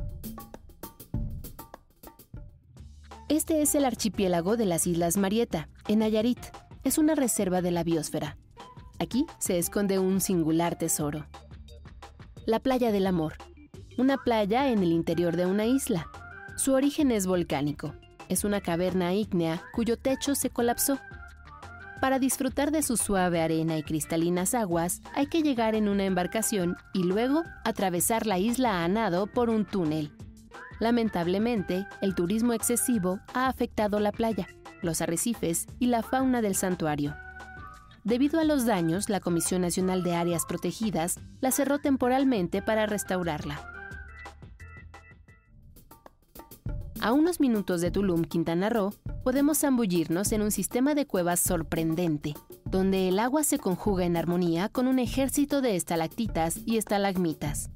Este 3.30 3.62
es 3.62 3.76
el 3.76 3.86
archipiélago 3.86 4.58
de 4.58 4.66
las 4.66 4.88
Islas 4.88 5.16
Marieta, 5.16 5.70
en 5.88 6.00
Nayarit. 6.00 6.40
Es 6.84 6.98
una 6.98 7.14
reserva 7.14 7.62
de 7.62 7.70
la 7.70 7.84
biosfera. 7.84 8.38
Aquí 8.98 9.28
se 9.38 9.60
esconde 9.60 10.00
un 10.00 10.22
singular 10.22 10.76
tesoro. 10.76 11.28
La 12.48 12.60
playa 12.60 12.92
del 12.92 13.06
amor, 13.06 13.36
una 14.00 14.18
playa 14.18 14.72
en 14.72 14.80
el 14.80 14.92
interior 14.92 15.36
de 15.36 15.46
una 15.46 15.66
isla. 15.68 16.08
Su 16.56 16.74
origen 16.74 17.12
es 17.12 17.28
volcánico. 17.28 17.94
Es 18.28 18.44
una 18.44 18.62
caverna 18.62 19.14
ígnea 19.14 19.62
cuyo 19.72 19.98
techo 19.98 20.34
se 20.34 20.50
colapsó. 20.50 20.98
Para 22.02 22.20
disfrutar 22.20 22.72
de 22.72 22.84
su 22.84 22.96
suave 22.96 23.42
arena 23.42 23.78
y 23.78 23.84
cristalinas 23.84 24.54
aguas, 24.54 25.02
hay 25.16 25.28
que 25.28 25.42
llegar 25.42 25.74
en 25.74 25.90
una 25.90 26.06
embarcación 26.06 26.78
y 26.94 27.04
luego 27.04 27.44
atravesar 27.66 28.28
la 28.28 28.38
isla 28.38 28.84
a 28.84 28.88
nado 28.88 29.26
por 29.26 29.50
un 29.50 29.66
túnel. 29.66 30.12
Lamentablemente, 30.80 31.88
el 32.02 32.14
turismo 32.14 32.54
excesivo 32.54 33.20
ha 33.34 33.48
afectado 33.48 34.00
la 34.00 34.12
playa, 34.12 34.48
los 34.84 35.02
arrecifes 35.02 35.66
y 35.80 35.88
la 35.88 36.04
fauna 36.04 36.44
del 36.44 36.54
santuario. 36.54 37.16
Debido 38.04 38.40
a 38.40 38.44
los 38.44 38.66
daños, 38.66 39.10
la 39.10 39.20
Comisión 39.20 39.64
Nacional 39.64 40.04
de 40.04 40.16
Áreas 40.16 40.46
Protegidas 40.46 41.20
la 41.42 41.52
cerró 41.52 41.80
temporalmente 41.80 42.62
para 42.62 42.86
restaurarla. 42.86 43.60
A 47.02 47.12
unos 47.12 47.40
minutos 47.40 47.82
de 47.82 47.92
Tulum, 47.92 48.24
Quintana 48.24 48.70
Roo, 48.70 48.94
podemos 49.28 49.60
zambullirnos 49.60 50.32
en 50.32 50.42
un 50.42 50.52
sistema 50.52 50.96
de 50.96 51.06
cuevas 51.06 51.42
sorprendente, 51.42 52.34
donde 52.64 53.10
el 53.10 53.20
agua 53.20 53.44
se 53.44 53.60
conjuga 53.60 54.06
en 54.06 54.16
armonía 54.16 54.70
con 54.70 54.88
un 54.88 55.00
ejército 55.00 55.60
de 55.60 55.76
estalactitas 55.76 56.62
y 56.66 56.78
estalagmitas. 56.78 57.70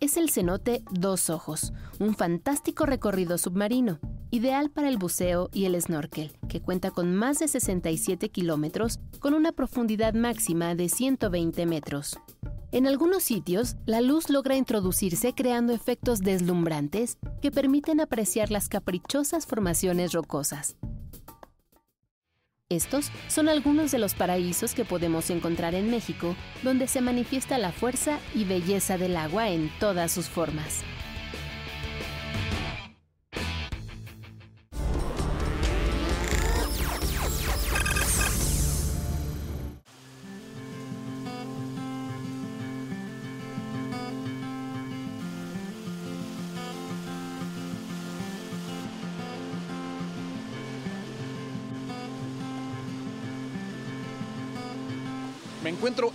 Es 0.00 0.16
el 0.16 0.30
cenote 0.30 0.82
Dos 0.90 1.28
Ojos, 1.28 1.74
un 1.98 2.14
fantástico 2.14 2.86
recorrido 2.86 3.36
submarino, 3.36 3.98
ideal 4.30 4.70
para 4.70 4.88
el 4.88 4.96
buceo 4.96 5.50
y 5.52 5.66
el 5.66 5.78
snorkel, 5.78 6.32
que 6.48 6.62
cuenta 6.62 6.90
con 6.90 7.14
más 7.14 7.38
de 7.38 7.48
67 7.48 8.30
kilómetros 8.30 8.98
con 9.20 9.34
una 9.34 9.52
profundidad 9.52 10.14
máxima 10.14 10.74
de 10.74 10.88
120 10.88 11.66
metros. 11.66 12.18
En 12.74 12.88
algunos 12.88 13.22
sitios, 13.22 13.76
la 13.86 14.00
luz 14.00 14.30
logra 14.30 14.56
introducirse 14.56 15.32
creando 15.32 15.72
efectos 15.72 16.18
deslumbrantes 16.18 17.18
que 17.40 17.52
permiten 17.52 18.00
apreciar 18.00 18.50
las 18.50 18.68
caprichosas 18.68 19.46
formaciones 19.46 20.12
rocosas. 20.12 20.74
Estos 22.68 23.12
son 23.28 23.48
algunos 23.48 23.92
de 23.92 23.98
los 24.00 24.14
paraísos 24.14 24.74
que 24.74 24.84
podemos 24.84 25.30
encontrar 25.30 25.76
en 25.76 25.88
México, 25.88 26.34
donde 26.64 26.88
se 26.88 27.00
manifiesta 27.00 27.58
la 27.58 27.70
fuerza 27.70 28.18
y 28.34 28.42
belleza 28.42 28.98
del 28.98 29.16
agua 29.18 29.50
en 29.50 29.70
todas 29.78 30.10
sus 30.10 30.28
formas. 30.28 30.82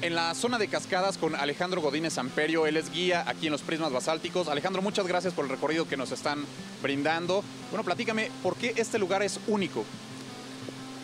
En 0.01 0.13
la 0.13 0.35
zona 0.35 0.57
de 0.57 0.67
cascadas 0.67 1.17
con 1.17 1.35
Alejandro 1.35 1.79
Godínez 1.79 2.17
Amperio. 2.17 2.67
Él 2.67 2.75
es 2.75 2.91
guía 2.91 3.23
aquí 3.25 3.45
en 3.45 3.53
los 3.53 3.61
Prismas 3.61 3.93
Basálticos. 3.93 4.49
Alejandro, 4.49 4.81
muchas 4.81 5.07
gracias 5.07 5.33
por 5.33 5.45
el 5.45 5.51
recorrido 5.51 5.87
que 5.87 5.95
nos 5.95 6.11
están 6.11 6.43
brindando. 6.83 7.45
Bueno, 7.71 7.85
platícame, 7.85 8.29
¿por 8.43 8.57
qué 8.57 8.73
este 8.75 8.99
lugar 8.99 9.23
es 9.23 9.39
único? 9.47 9.85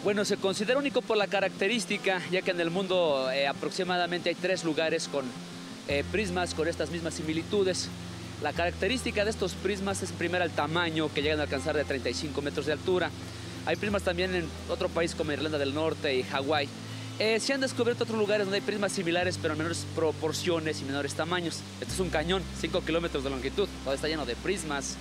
Bueno, 0.03 0.25
se 0.25 0.35
considera 0.35 0.77
único 0.77 1.01
por 1.01 1.15
la 1.15 1.27
característica, 1.27 2.21
ya 2.29 2.41
que 2.41 2.51
en 2.51 2.59
el 2.59 2.69
mundo 2.69 3.31
eh, 3.31 3.47
aproximadamente 3.47 4.27
hay 4.27 4.35
tres 4.35 4.65
lugares 4.65 5.07
con 5.07 5.23
eh, 5.87 6.03
prismas 6.11 6.53
con 6.53 6.67
estas 6.67 6.89
mismas 6.89 7.13
similitudes. 7.13 7.87
La 8.43 8.51
característica 8.51 9.23
de 9.23 9.31
estos 9.31 9.53
prismas 9.53 10.03
es 10.03 10.11
primero 10.11 10.43
el 10.43 10.51
tamaño, 10.51 11.09
que 11.13 11.21
llegan 11.21 11.39
a 11.39 11.43
alcanzar 11.43 11.77
de 11.77 11.85
35 11.85 12.41
metros 12.41 12.65
de 12.65 12.73
altura. 12.73 13.09
Hay 13.65 13.77
prismas 13.77 14.03
también 14.03 14.35
en 14.35 14.45
otro 14.69 14.89
país 14.89 15.15
como 15.15 15.31
Irlanda 15.31 15.57
del 15.57 15.73
Norte 15.73 16.13
y 16.13 16.23
Hawái. 16.23 16.67
Eh, 17.17 17.39
se 17.39 17.53
han 17.53 17.61
descubierto 17.61 18.03
otros 18.03 18.19
lugares 18.19 18.45
donde 18.45 18.57
hay 18.57 18.61
prismas 18.61 18.91
similares, 18.91 19.39
pero 19.41 19.53
en 19.53 19.59
menores 19.59 19.85
proporciones 19.95 20.81
y 20.81 20.83
menores 20.83 21.13
tamaños. 21.13 21.61
Este 21.79 21.93
es 21.93 21.99
un 22.01 22.09
cañón, 22.09 22.43
5 22.59 22.81
kilómetros 22.81 23.23
de 23.23 23.29
longitud, 23.29 23.69
todo 23.85 23.93
está 23.93 24.09
lleno 24.09 24.25
de 24.25 24.35
prismas. 24.35 24.97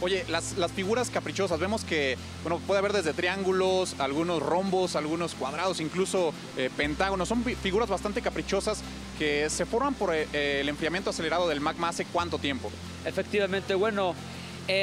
Oye, 0.00 0.24
las, 0.28 0.54
figuras 0.72 1.10
caprichosas, 1.10 1.58
vemos 1.58 1.84
que 1.84 2.16
bueno, 2.42 2.60
puede 2.66 2.78
haber 2.78 2.92
desde 2.92 3.12
triángulos, 3.12 3.96
algunos 3.98 4.40
rombos, 4.40 4.94
algunos 4.94 5.34
cuadrados, 5.34 5.80
incluso 5.80 6.32
eh, 6.56 6.70
pentágonos. 6.76 7.28
Son 7.28 7.42
figuras 7.44 7.88
bastante 7.88 8.22
caprichosas 8.22 8.82
que 9.18 9.50
se 9.50 9.66
forman 9.66 9.94
por 9.94 10.14
eh, 10.14 10.60
el 10.60 10.68
enfriamiento 10.68 11.10
acelerado 11.10 11.48
del 11.48 11.60
magma 11.60 11.88
hace 11.88 12.04
cuánto 12.04 12.38
tiempo. 12.38 12.70
Efectivamente, 13.04 13.74
bueno, 13.74 14.14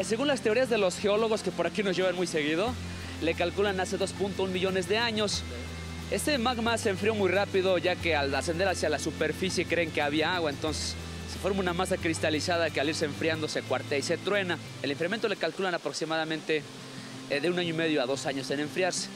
según 0.04 0.28
las 0.28 0.42
teorías 0.42 0.70
de 0.70 0.78
los 0.78 0.98
geólogos 0.98 1.42
que 1.42 1.52
por 1.52 1.68
aquí 1.68 1.84
nos 1.84 1.96
llevan 1.96 2.16
muy 2.16 2.28
seguido, 2.28 2.74
le 3.22 3.34
calculan 3.34 3.80
hace 3.80 3.98
2.1 3.98 4.50
millones 4.50 4.90
de 4.90 4.98
años. 4.98 5.44
Este 6.12 6.40
magma 6.40 6.76
se 6.80 6.90
enfrió 6.90 7.14
muy 7.14 7.30
rápido 7.30 7.78
ya 7.78 7.96
que 7.96 8.16
al 8.16 8.34
ascender 8.34 8.68
hacia 8.68 8.90
la 8.90 8.98
superficie 8.98 9.66
creen 9.66 9.92
que 9.92 10.02
había 10.02 10.34
agua, 10.34 10.50
entonces 10.50 10.96
se 11.32 11.38
forma 11.38 11.60
una 11.60 11.74
masa 11.74 11.98
cristalizada 11.98 12.72
que 12.72 12.82
al 12.82 12.90
irse 12.90 13.06
enfriando 13.06 13.48
se 13.48 13.62
cuartea 13.62 14.00
y 14.00 14.02
se 14.02 14.18
truena. 14.18 14.58
El 14.82 14.90
enfriamiento 14.90 15.28
le 15.28 15.36
calculan 15.36 15.76
aproximadamente 15.76 16.64
eh, 17.30 17.40
de 17.40 17.50
un 17.52 17.60
año 17.60 17.70
y 17.70 17.74
medio 17.74 18.02
a 18.02 18.08
dos 18.08 18.26
años 18.26 18.50
en 18.50 18.60
enfriarse. 18.60 19.08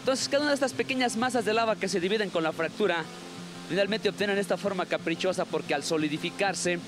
Entonces 0.00 0.28
cada 0.28 0.42
una 0.42 0.50
de 0.50 0.56
estas 0.56 0.72
pequeñas 0.72 1.16
masas 1.16 1.44
de 1.44 1.54
lava 1.54 1.76
que 1.76 1.88
se 1.88 2.00
dividen 2.00 2.30
con 2.30 2.42
la 2.42 2.50
fractura 2.50 3.04
finalmente 3.68 4.08
obtienen 4.08 4.36
esta 4.36 4.56
forma 4.56 4.86
caprichosa 4.86 5.44
porque 5.44 5.74
al 5.74 5.84
solidificarse 5.84 6.80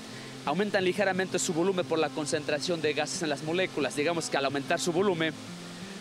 aumentan 0.45 0.83
ligeramente 0.83 1.39
su 1.39 1.53
volumen 1.53 1.85
por 1.85 1.99
la 1.99 2.09
concentración 2.09 2.81
de 2.81 2.91
gases 2.91 3.23
en 3.23 3.29
las 3.29 3.43
moléculas. 3.43 3.95
Digamos 3.95 4.29
que 4.29 4.35
al 4.35 4.43
aumentar 4.43 4.81
su 4.81 4.91
volumen 4.91 5.33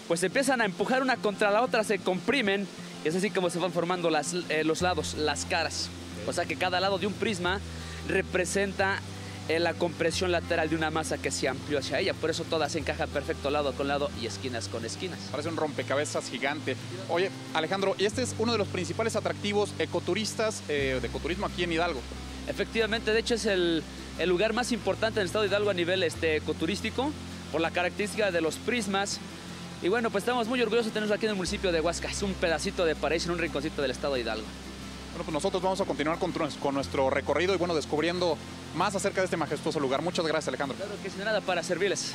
pues 0.08 0.20
empiezan 0.24 0.60
a 0.60 0.64
empujar 0.64 1.00
una 1.00 1.16
contra 1.16 1.52
la 1.52 1.62
otra, 1.62 1.84
se 1.84 2.00
comprimen, 2.00 2.66
es 3.04 3.14
así 3.14 3.30
como 3.30 3.50
se 3.50 3.58
van 3.58 3.72
formando 3.72 4.10
las, 4.10 4.34
eh, 4.48 4.64
los 4.64 4.82
lados, 4.82 5.14
las 5.14 5.44
caras. 5.44 5.88
O 6.26 6.32
sea 6.32 6.44
que 6.44 6.56
cada 6.56 6.80
lado 6.80 6.98
de 6.98 7.06
un 7.06 7.12
prisma 7.12 7.60
representa 8.08 9.00
eh, 9.48 9.58
la 9.58 9.74
compresión 9.74 10.30
lateral 10.30 10.70
de 10.70 10.76
una 10.76 10.90
masa 10.90 11.18
que 11.18 11.32
se 11.32 11.48
amplió 11.48 11.80
hacia 11.80 11.98
ella. 11.98 12.14
Por 12.14 12.30
eso 12.30 12.44
todas 12.44 12.72
se 12.72 12.78
encajan 12.78 13.08
perfecto 13.08 13.50
lado 13.50 13.72
con 13.72 13.88
lado 13.88 14.08
y 14.20 14.26
esquinas 14.26 14.68
con 14.68 14.84
esquinas. 14.84 15.18
Parece 15.30 15.48
un 15.48 15.56
rompecabezas 15.56 16.30
gigante. 16.30 16.76
Oye, 17.08 17.30
Alejandro, 17.54 17.96
y 17.98 18.04
este 18.04 18.22
es 18.22 18.36
uno 18.38 18.52
de 18.52 18.58
los 18.58 18.68
principales 18.68 19.16
atractivos 19.16 19.72
ecoturistas 19.80 20.62
eh, 20.68 20.98
de 21.00 21.08
ecoturismo 21.08 21.46
aquí 21.46 21.64
en 21.64 21.72
Hidalgo. 21.72 22.00
Efectivamente, 22.46 23.12
de 23.12 23.18
hecho 23.18 23.34
es 23.34 23.46
el, 23.46 23.82
el 24.18 24.28
lugar 24.28 24.52
más 24.52 24.70
importante 24.70 25.18
en 25.18 25.22
el 25.22 25.26
estado 25.26 25.42
de 25.42 25.48
Hidalgo 25.48 25.70
a 25.70 25.74
nivel 25.74 26.04
este, 26.04 26.36
ecoturístico 26.36 27.10
por 27.50 27.60
la 27.60 27.72
característica 27.72 28.30
de 28.30 28.40
los 28.40 28.56
prismas. 28.56 29.18
Y 29.82 29.88
bueno, 29.88 30.10
pues 30.10 30.22
estamos 30.22 30.46
muy 30.46 30.62
orgullosos 30.62 30.86
de 30.86 30.92
tenerlos 30.92 31.16
aquí 31.16 31.26
en 31.26 31.30
el 31.30 31.36
municipio 31.36 31.72
de 31.72 31.80
Huasca. 31.80 32.08
Es 32.08 32.22
un 32.22 32.34
pedacito 32.34 32.84
de 32.84 32.94
paraíso 32.94 33.26
en 33.26 33.32
un 33.32 33.38
rinconcito 33.40 33.82
del 33.82 33.90
estado 33.90 34.14
de 34.14 34.20
Hidalgo. 34.20 34.46
Bueno, 35.10 35.24
pues 35.24 35.32
nosotros 35.34 35.60
vamos 35.60 35.80
a 35.80 35.84
continuar 35.84 36.18
con, 36.20 36.32
con, 36.32 36.74
nuestro 36.74 37.10
recorrido 37.10 37.52
y 37.52 37.56
bueno, 37.56 37.74
descubriendo 37.74 38.38
más 38.76 38.94
acerca 38.94 39.20
de 39.20 39.24
este 39.24 39.36
majestuoso 39.36 39.80
lugar. 39.80 40.00
Muchas 40.00 40.24
gracias, 40.24 40.48
Alejandro. 40.48 40.76
Claro 40.76 40.92
que 41.02 41.10
sin 41.10 41.24
nada 41.24 41.40
para 41.40 41.64
servirles. 41.64 42.12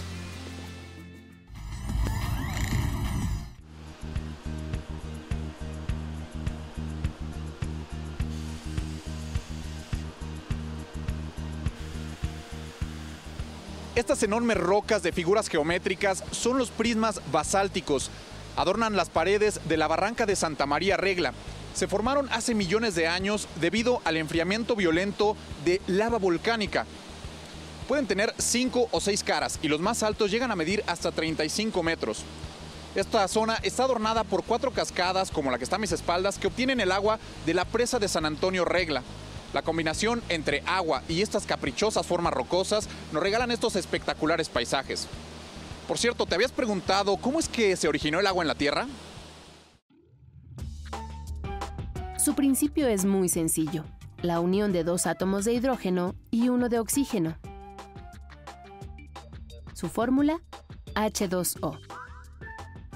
Estas 13.98 14.22
enormes 14.22 14.58
rocas 14.58 15.02
de 15.02 15.12
figuras 15.12 15.48
geométricas 15.48 16.24
son 16.30 16.60
los 16.60 16.70
prismas 16.70 17.20
basálticos. 17.32 18.12
Adornan 18.56 18.96
las 18.96 19.10
paredes 19.10 19.60
de 19.68 19.76
la 19.76 19.88
barranca 19.88 20.28
de 20.28 20.36
Santa 20.36 20.68
María 20.68 20.98
Regla, 20.98 21.34
se 21.74 21.88
formaron 21.88 22.30
hace 22.32 22.54
millones 22.54 22.94
de 22.94 23.08
años 23.08 23.48
debido 23.60 24.00
al 24.06 24.18
enfriamiento 24.18 24.76
violento 24.76 25.36
de 25.66 25.82
lava 25.88 26.20
volcánica. 26.20 26.86
Pueden 27.88 28.06
tener 28.06 28.36
cinco 28.38 28.88
o 28.92 29.02
seis 29.02 29.24
caras 29.24 29.58
y 29.64 29.68
los 29.68 29.82
más 29.82 30.04
altos 30.04 30.30
llegan 30.30 30.52
a 30.52 30.56
medir 30.56 30.84
hasta 30.86 31.12
35 31.12 31.82
metros. 31.82 32.24
Esta 32.94 33.28
zona 33.28 33.56
está 33.64 33.86
adornada 33.86 34.24
por 34.24 34.44
cuatro 34.44 34.70
cascadas, 34.70 35.32
como 35.32 35.50
la 35.50 35.58
que 35.58 35.64
está 35.64 35.78
a 35.78 35.80
mis 35.80 35.92
espaldas, 35.92 36.38
que 36.38 36.46
obtienen 36.46 36.80
el 36.82 36.92
agua 36.92 37.18
de 37.48 37.56
la 37.56 37.66
presa 37.66 37.98
de 37.98 38.08
San 38.08 38.26
Antonio 38.26 38.64
Regla. 38.64 39.02
La 39.54 39.62
combinación 39.62 40.22
entre 40.30 40.62
agua 40.66 41.04
y 41.08 41.22
estas 41.22 41.46
caprichosas 41.46 42.06
formas 42.06 42.34
rocosas 42.34 42.88
nos 43.12 43.24
regalan 43.24 43.52
estos 43.52 43.76
espectaculares 43.76 44.50
paisajes. 44.50 45.08
Por 45.88 45.98
cierto, 45.98 46.26
¿te 46.26 46.36
habías 46.36 46.52
preguntado 46.52 47.16
cómo 47.18 47.40
es 47.40 47.48
que 47.48 47.76
se 47.78 47.88
originó 47.88 48.20
el 48.20 48.28
agua 48.28 48.44
en 48.44 48.50
la 48.50 48.56
Tierra? 48.56 48.88
Su 52.18 52.36
principio 52.36 52.88
es 52.88 53.06
muy 53.06 53.30
sencillo, 53.30 53.86
la 54.22 54.42
unión 54.42 54.74
de 54.74 54.84
dos 54.84 55.08
átomos 55.08 55.46
de 55.46 55.54
hidrógeno 55.54 56.14
y 56.30 56.50
uno 56.50 56.68
de 56.68 56.80
oxígeno. 56.80 57.38
Su 59.74 59.88
fórmula, 59.88 60.42
H2O. 60.94 61.80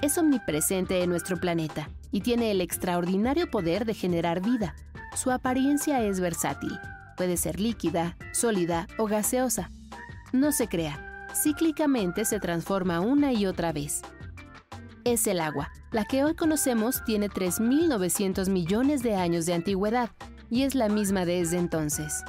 Es 0.02 0.18
omnipresente 0.18 1.02
en 1.02 1.08
nuestro 1.08 1.38
planeta 1.38 1.88
y 2.10 2.20
tiene 2.20 2.50
el 2.50 2.60
extraordinario 2.60 3.50
poder 3.50 3.86
de 3.86 3.94
generar 3.94 4.42
vida. 4.42 4.74
Su 5.14 5.30
apariencia 5.30 6.02
es 6.02 6.20
versátil. 6.20 6.78
Puede 7.16 7.36
ser 7.36 7.60
líquida, 7.60 8.16
sólida 8.32 8.86
o 8.98 9.06
gaseosa. 9.06 9.70
No 10.32 10.52
se 10.52 10.68
crea. 10.68 11.26
Cíclicamente 11.34 12.24
se 12.24 12.40
transforma 12.40 13.00
una 13.00 13.32
y 13.32 13.46
otra 13.46 13.72
vez 13.72 14.02
es 15.04 15.26
el 15.26 15.40
agua. 15.40 15.70
La 15.90 16.04
que 16.04 16.24
hoy 16.24 16.34
conocemos 16.34 17.04
tiene 17.04 17.28
3.900 17.28 18.48
millones 18.48 19.02
de 19.02 19.14
años 19.16 19.46
de 19.46 19.54
antigüedad 19.54 20.10
y 20.50 20.62
es 20.62 20.74
la 20.74 20.88
misma 20.88 21.24
desde 21.24 21.58
entonces. 21.58 22.24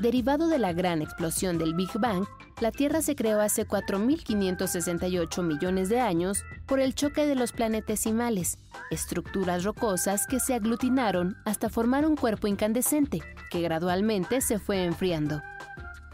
Derivado 0.00 0.48
de 0.48 0.58
la 0.58 0.72
gran 0.72 1.02
explosión 1.02 1.58
del 1.58 1.74
Big 1.74 1.90
Bang, 2.00 2.24
la 2.62 2.72
Tierra 2.72 3.02
se 3.02 3.14
creó 3.14 3.42
hace 3.42 3.68
4.568 3.68 5.42
millones 5.42 5.90
de 5.90 6.00
años 6.00 6.42
por 6.66 6.80
el 6.80 6.94
choque 6.94 7.26
de 7.26 7.34
los 7.34 7.52
planetesimales, 7.52 8.56
estructuras 8.90 9.62
rocosas 9.62 10.26
que 10.26 10.40
se 10.40 10.54
aglutinaron 10.54 11.36
hasta 11.44 11.68
formar 11.68 12.06
un 12.06 12.16
cuerpo 12.16 12.46
incandescente, 12.46 13.20
que 13.50 13.60
gradualmente 13.60 14.40
se 14.40 14.58
fue 14.58 14.84
enfriando. 14.84 15.42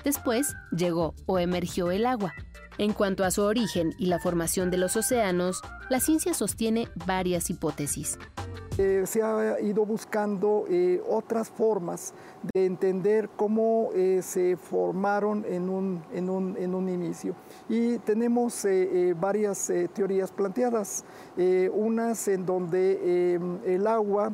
Después 0.03 0.57
llegó 0.73 1.15
o 1.27 1.39
emergió 1.39 1.93
el 1.93 2.07
agua, 2.07 2.35
en 2.79 2.93
cuanto 2.93 3.25
a 3.25 3.31
su 3.31 3.43
origen 3.43 3.95
y 4.01 4.07
la 4.07 4.19
formación 4.19 4.69
de 4.73 4.79
los 4.79 4.97
océanos, 4.97 5.63
la 5.89 6.01
ciencia 6.01 6.35
sostiene 6.35 6.89
varias 7.07 7.51
hipótesis. 7.51 8.19
Eh, 8.79 9.05
se 9.07 9.23
ha 9.23 9.59
ido 9.61 9.87
buscando 9.87 10.67
eh, 10.69 11.03
otras 11.09 11.49
formas 11.49 12.13
de 12.53 12.67
entender 12.67 13.31
cómo 13.35 13.89
eh, 13.95 14.21
se 14.23 14.57
formaron 14.59 15.47
en 15.49 15.71
un, 15.71 16.03
en, 16.13 16.29
un, 16.29 16.57
en 16.59 16.75
un, 16.75 16.91
inicio. 16.91 17.35
Y 17.71 17.97
tenemos 17.99 18.67
varias 19.19 19.73
teorías 19.93 20.31
planteadas, 20.31 21.05
unas 21.73 22.29
en 22.29 22.47
donde 22.47 23.35
el 23.65 23.87
agua 23.87 24.33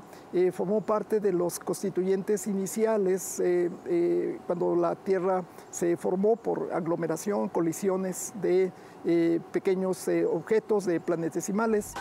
formó 0.52 0.81
parte 0.81 1.20
de 1.20 1.33
los 1.33 1.59
constituyentes 1.59 2.46
iniciales 2.46 3.42
cuando 4.46 4.76
la 4.76 4.94
Tierra 4.96 5.44
se 5.70 5.96
formó 5.96 6.37
por 6.37 6.70
aglomeración, 6.72 7.48
colisiones 7.48 8.33
de 8.40 8.70
pequeños 9.52 10.09
objetos 10.31 10.85
de 10.85 11.00
planetesimales. 11.00 11.94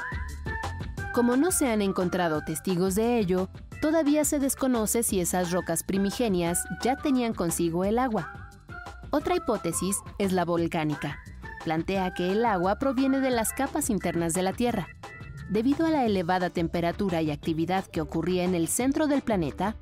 Como 1.14 1.36
no 1.36 1.52
se 1.52 1.70
han 1.70 1.82
encontrado 1.82 2.42
testigos 2.42 2.96
de 2.96 3.20
ello, 3.20 3.50
todavía 3.82 4.24
se 4.24 4.40
desconoce 4.40 5.04
si 5.04 5.20
esas 5.20 5.52
rocas 5.52 5.84
primigenias 5.84 6.64
ya 6.82 6.96
tenían 6.96 7.34
consigo 7.34 7.84
el 7.84 8.00
agua. 8.00 8.50
Otra 9.10 9.36
hipótesis 9.36 9.98
es 10.20 10.32
la 10.32 10.46
volcánica. 10.46 11.20
Plantea 11.66 12.14
que 12.14 12.32
el 12.32 12.46
agua 12.46 12.80
proviene 12.80 13.20
de 13.20 13.30
las 13.30 13.52
capas 13.52 13.90
internas 13.90 14.34
de 14.34 14.42
la 14.42 14.54
Tierra. 14.54 14.88
Debido 15.50 15.86
a 15.86 15.90
la 15.90 16.06
elevada 16.06 16.50
temperatura 16.50 17.22
y 17.22 17.30
actividad 17.30 17.86
que 17.88 18.00
ocurría 18.00 18.46
en 18.46 18.56
el 18.56 18.70
centro 18.70 19.08
del 19.08 19.22
planeta, 19.22 19.76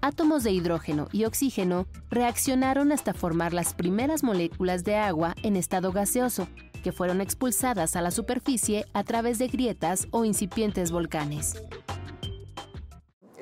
átomos 0.00 0.42
de 0.42 0.50
hidrógeno 0.50 1.06
y 1.12 1.26
oxígeno 1.26 1.86
reaccionaron 2.10 2.90
hasta 2.90 3.14
formar 3.14 3.54
las 3.54 3.72
primeras 3.72 4.24
moléculas 4.24 4.82
de 4.82 4.96
agua 4.96 5.36
en 5.44 5.54
estado 5.54 5.92
gaseoso, 5.92 6.48
que 6.82 6.92
fueron 6.92 7.20
expulsadas 7.20 7.96
a 7.96 8.02
la 8.02 8.10
superficie 8.10 8.84
a 8.92 9.04
través 9.04 9.38
de 9.38 9.48
grietas 9.48 10.08
o 10.10 10.24
incipientes 10.24 10.90
volcanes. 10.90 11.62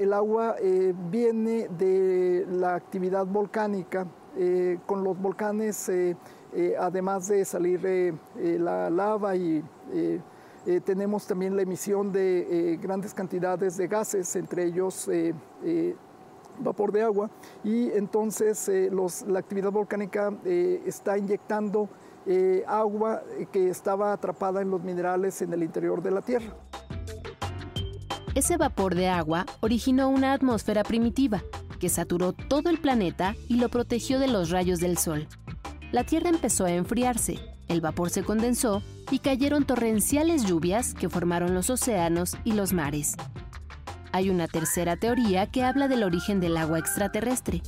El 0.00 0.14
agua 0.14 0.56
eh, 0.62 0.94
viene 1.10 1.68
de 1.68 2.46
la 2.50 2.74
actividad 2.74 3.26
volcánica. 3.26 4.06
Eh, 4.38 4.78
con 4.86 5.02
los 5.02 5.20
volcanes, 5.20 5.88
eh, 5.88 6.16
además 6.78 7.26
de 7.26 7.44
salir 7.44 8.14
la 8.36 8.88
lava 8.88 9.34
y 9.34 9.62
tenemos 10.84 11.26
también 11.26 11.56
la 11.56 11.62
emisión 11.62 12.12
de 12.12 12.78
grandes 12.80 13.12
cantidades 13.12 13.76
de 13.76 13.88
gases, 13.88 14.36
entre 14.36 14.66
ellos 14.66 15.10
vapor 16.60 16.92
de 16.92 17.02
agua, 17.02 17.28
y 17.64 17.90
entonces 17.90 18.70
la 19.26 19.40
actividad 19.40 19.72
volcánica 19.72 20.32
está 20.44 21.18
inyectando 21.18 21.88
eh, 22.26 22.64
agua 22.66 23.22
que 23.52 23.68
estaba 23.68 24.12
atrapada 24.12 24.60
en 24.60 24.70
los 24.70 24.82
minerales 24.82 25.40
en 25.42 25.52
el 25.52 25.62
interior 25.62 26.02
de 26.02 26.10
la 26.10 26.22
Tierra. 26.22 26.54
Ese 28.34 28.56
vapor 28.56 28.94
de 28.94 29.08
agua 29.08 29.46
originó 29.60 30.08
una 30.08 30.32
atmósfera 30.32 30.84
primitiva 30.84 31.42
que 31.80 31.88
saturó 31.88 32.32
todo 32.32 32.70
el 32.70 32.78
planeta 32.78 33.34
y 33.48 33.56
lo 33.56 33.68
protegió 33.68 34.20
de 34.20 34.28
los 34.28 34.50
rayos 34.50 34.78
del 34.78 34.98
Sol. 34.98 35.26
La 35.90 36.04
Tierra 36.04 36.28
empezó 36.28 36.66
a 36.66 36.72
enfriarse, 36.72 37.40
el 37.66 37.80
vapor 37.80 38.10
se 38.10 38.22
condensó 38.22 38.82
y 39.10 39.18
cayeron 39.18 39.64
torrenciales 39.64 40.44
lluvias 40.44 40.94
que 40.94 41.08
formaron 41.08 41.54
los 41.54 41.70
océanos 41.70 42.36
y 42.44 42.52
los 42.52 42.72
mares. 42.72 43.16
Hay 44.12 44.30
una 44.30 44.46
tercera 44.46 44.96
teoría 44.96 45.50
que 45.50 45.64
habla 45.64 45.88
del 45.88 46.02
origen 46.02 46.40
del 46.40 46.56
agua 46.56 46.78
extraterrestre, 46.78 47.62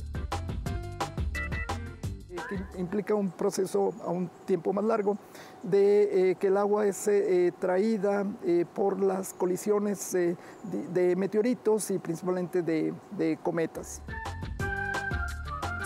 implica 2.77 3.15
un 3.15 3.31
proceso 3.31 3.93
a 4.03 4.09
un 4.09 4.29
tiempo 4.45 4.73
más 4.73 4.85
largo 4.85 5.17
de 5.61 6.31
eh, 6.31 6.35
que 6.35 6.47
el 6.47 6.57
agua 6.57 6.85
es 6.85 7.07
eh, 7.07 7.51
traída 7.59 8.25
eh, 8.45 8.65
por 8.73 9.01
las 9.01 9.33
colisiones 9.33 10.11
de, 10.13 11.15
meteoritos 11.15 11.91
y 11.91 11.99
principalmente 11.99 12.61
de 12.61 13.39
cometas. 13.43 14.01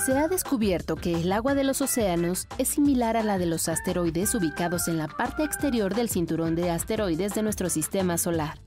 Se 0.08 0.18
ha 0.18 0.30
descubierto 0.30 0.96
que 0.96 1.16
el 1.16 1.34
agua 1.34 1.54
de 1.54 1.66
los 1.66 1.82
océanos 1.82 2.48
es 2.58 2.70
similar 2.70 3.18
a 3.18 3.24
la 3.24 3.38
de 3.38 3.46
los 3.46 3.68
asteroides 3.68 4.34
ubicados 4.36 4.88
en 4.88 4.98
la 4.98 5.10
parte 5.10 5.44
exterior 5.44 5.94
del 5.96 6.08
cinturón 6.08 6.56
de 6.56 6.72
asteroides 6.72 7.34
de 7.34 7.44
nuestro 7.44 7.70
sistema 7.70 8.18
solar. 8.18 8.58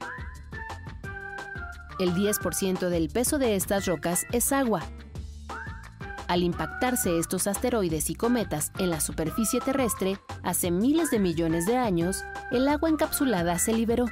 El 1.99 2.15
10% 2.15 2.91
del 2.91 3.09
peso 3.09 3.39
de 3.39 3.57
estas 3.57 3.87
rocas 3.87 4.27
es 4.33 4.53
agua, 4.53 4.83
Al 6.31 6.45
impactarse 6.45 7.19
estos 7.19 7.49
asteroides 7.49 8.09
y 8.09 8.15
cometas 8.15 8.71
en 8.79 8.91
la 8.91 9.01
superficie 9.01 9.59
terrestre, 9.61 10.17
hace 10.45 10.71
miles 10.71 11.11
de 11.11 11.19
millones 11.19 11.67
de 11.67 11.77
años, 11.77 12.23
el 12.53 12.69
agua 12.69 12.89
encapsulada 12.89 13.59
se 13.59 13.73
liberó. 13.73 14.07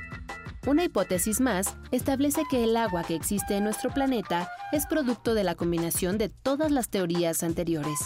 Una 0.66 0.83
hipótesis 0.83 1.40
más 1.40 1.76
establece 1.92 2.42
que 2.50 2.64
el 2.64 2.76
agua 2.76 3.04
que 3.04 3.14
existe 3.14 3.57
en 3.57 3.62
nuestro 3.62 3.94
planeta 3.94 4.50
es 4.72 4.85
producto 4.87 5.35
de 5.35 5.44
la 5.44 5.54
combinación 5.54 6.18
de 6.18 6.28
todas 6.28 6.72
las 6.72 6.88
teorías 6.88 7.44
anteriores. 7.44 8.00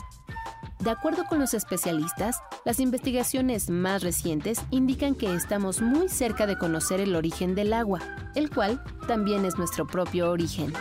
De 0.81 0.91
acuerdo 0.91 1.25
con 1.25 1.39
los 1.39 1.55
especialistas, 1.55 2.37
las 2.67 2.81
investigaciones 2.81 3.71
más 3.71 4.03
recientes 4.03 4.61
indican 4.71 5.15
que 5.15 5.35
estamos 5.35 5.81
muy 5.81 6.11
cerca 6.11 6.47
de 6.47 6.59
conocer 6.59 7.01
el 7.01 7.17
origen 7.17 7.55
del 7.55 7.73
agua, 7.73 8.01
el 8.35 8.51
cual 8.51 8.85
también 9.09 9.47
es 9.47 9.57
nuestro 9.57 9.87
propio 9.87 10.31
origen. 10.31 10.75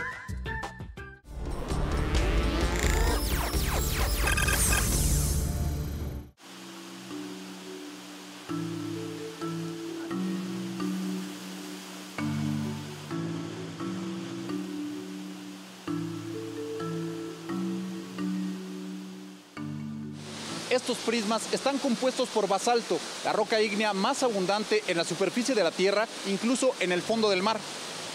Estos 20.72 20.96
prismas 20.96 21.42
están 21.52 21.76
compuestos 21.76 22.30
por 22.30 22.48
basalto, 22.48 22.98
la 23.26 23.34
roca 23.34 23.60
ígnea 23.60 23.92
más 23.92 24.22
abundante 24.22 24.82
en 24.88 24.96
la 24.96 25.04
superficie 25.04 25.54
de 25.54 25.62
la 25.62 25.70
Tierra, 25.70 26.08
incluso 26.26 26.74
en 26.80 26.92
el 26.92 27.02
fondo 27.02 27.28
del 27.28 27.42
mar. 27.42 27.60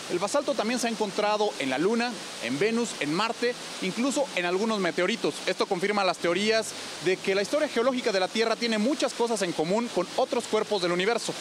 El 0.09 0.17
basalto 0.17 0.55
también 0.55 0.79
se 0.79 0.87
ha 0.87 0.89
encontrado 0.89 1.51
en 1.59 1.69
la 1.69 1.77
Luna, 1.77 2.11
en 2.43 2.57
Venus, 2.57 2.89
en 2.99 3.13
Marte, 3.13 3.53
incluso 3.83 4.25
en 4.35 4.45
algunos 4.45 4.79
meteoritos. 4.79 5.35
Esto 5.45 5.67
confirma 5.67 6.03
las 6.03 6.17
teorías 6.17 6.69
de 7.05 7.17
que 7.17 7.35
la 7.35 7.43
historia 7.43 7.67
geológica 7.67 8.11
de 8.11 8.21
la 8.21 8.27
Tierra 8.27 8.55
tiene 8.55 8.79
muchas 8.79 9.13
cosas 9.13 9.43
en 9.43 9.51
común 9.51 9.87
con 9.93 10.07
otros 10.15 10.45
cuerpos 10.45 10.81
del 10.81 10.93
universo. 10.93 11.35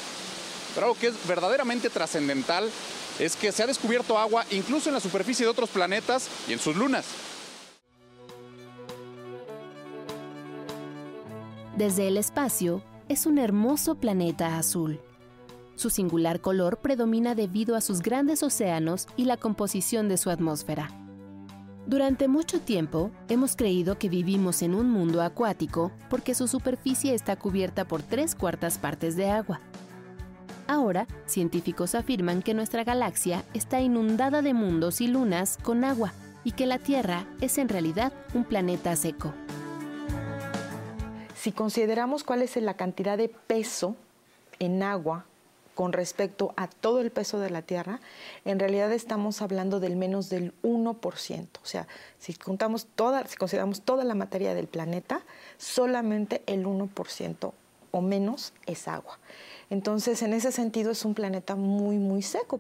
Pero 0.74 0.88
algo 0.88 0.98
que 1.00 1.07
es 1.07 1.14
verdaderamente 1.26 1.88
trascendental 1.88 2.70
es 3.18 3.37
que 3.37 3.52
se 3.52 3.62
ha 3.62 3.66
descubierto 3.66 4.18
agua 4.18 4.44
incluso 4.50 4.90
en 4.90 4.94
la 4.94 5.00
superficie 5.00 5.46
de 5.46 5.50
otros 5.50 5.70
planetas 5.70 6.29
y 6.46 6.52
en 6.52 6.59
sus 6.59 6.76
lunas. 6.76 7.07
Desde 11.76 12.08
el 12.08 12.16
espacio, 12.16 12.82
es 13.10 13.26
un 13.26 13.36
hermoso 13.36 13.96
planeta 13.96 14.56
azul. 14.56 14.98
Su 15.74 15.90
singular 15.90 16.40
color 16.40 16.78
predomina 16.78 17.34
debido 17.34 17.76
a 17.76 17.82
sus 17.82 18.00
grandes 18.00 18.42
océanos 18.42 19.06
y 19.14 19.26
la 19.26 19.36
composición 19.36 20.08
de 20.08 20.16
su 20.16 20.30
atmósfera. 20.30 20.88
Durante 21.86 22.28
mucho 22.28 22.60
tiempo 22.60 23.10
hemos 23.28 23.56
creído 23.56 23.98
que 23.98 24.08
vivimos 24.08 24.62
en 24.62 24.74
un 24.74 24.90
mundo 24.90 25.20
acuático 25.20 25.92
porque 26.08 26.34
su 26.34 26.48
superficie 26.48 27.14
está 27.14 27.36
cubierta 27.36 27.84
por 27.84 28.02
tres 28.02 28.34
cuartas 28.34 28.78
partes 28.78 29.14
de 29.14 29.28
agua. 29.28 29.60
Ahora, 30.66 31.06
científicos 31.26 31.94
afirman 31.94 32.40
que 32.40 32.54
nuestra 32.54 32.84
galaxia 32.84 33.44
está 33.52 33.82
inundada 33.82 34.40
de 34.40 34.54
mundos 34.54 35.02
y 35.02 35.08
lunas 35.08 35.58
con 35.62 35.84
agua 35.84 36.14
y 36.42 36.52
que 36.52 36.64
la 36.64 36.78
Tierra 36.78 37.26
es 37.42 37.58
en 37.58 37.68
realidad 37.68 38.14
un 38.32 38.44
planeta 38.44 38.96
seco. 38.96 39.34
Si 41.46 41.52
consideramos 41.52 42.24
cuál 42.24 42.42
es 42.42 42.56
la 42.56 42.74
cantidad 42.74 43.16
de 43.16 43.28
peso 43.28 43.94
en 44.59 44.82
agua 44.82 45.26
con 45.76 45.92
respecto 45.92 46.52
a 46.56 46.66
todo 46.66 47.00
el 47.00 47.12
peso 47.12 47.38
de 47.38 47.50
la 47.50 47.62
Tierra, 47.62 48.00
en 48.44 48.59
realidad 48.59 48.90
estamos 48.90 49.40
hablando 49.42 49.78
del 49.78 49.94
menos 49.94 50.28
del 50.28 50.61
1%. 50.64 51.46
O 51.62 51.64
sea, 51.64 51.87
si, 52.18 52.35
contamos 52.35 52.88
toda, 52.96 53.24
si 53.28 53.37
consideramos 53.37 53.82
toda 53.82 54.02
la 54.02 54.16
materia 54.16 54.54
del 54.54 54.66
planeta, 54.66 55.20
solamente 55.56 56.42
el 56.46 56.66
1% 56.66 57.52
o 57.92 58.00
menos 58.00 58.52
es 58.66 58.88
agua. 58.88 59.20
Entonces, 59.70 60.22
en 60.22 60.32
ese 60.32 60.50
sentido, 60.50 60.90
es 60.90 61.04
un 61.04 61.14
planeta 61.14 61.54
muy, 61.54 61.98
muy 61.98 62.22
seco. 62.22 62.59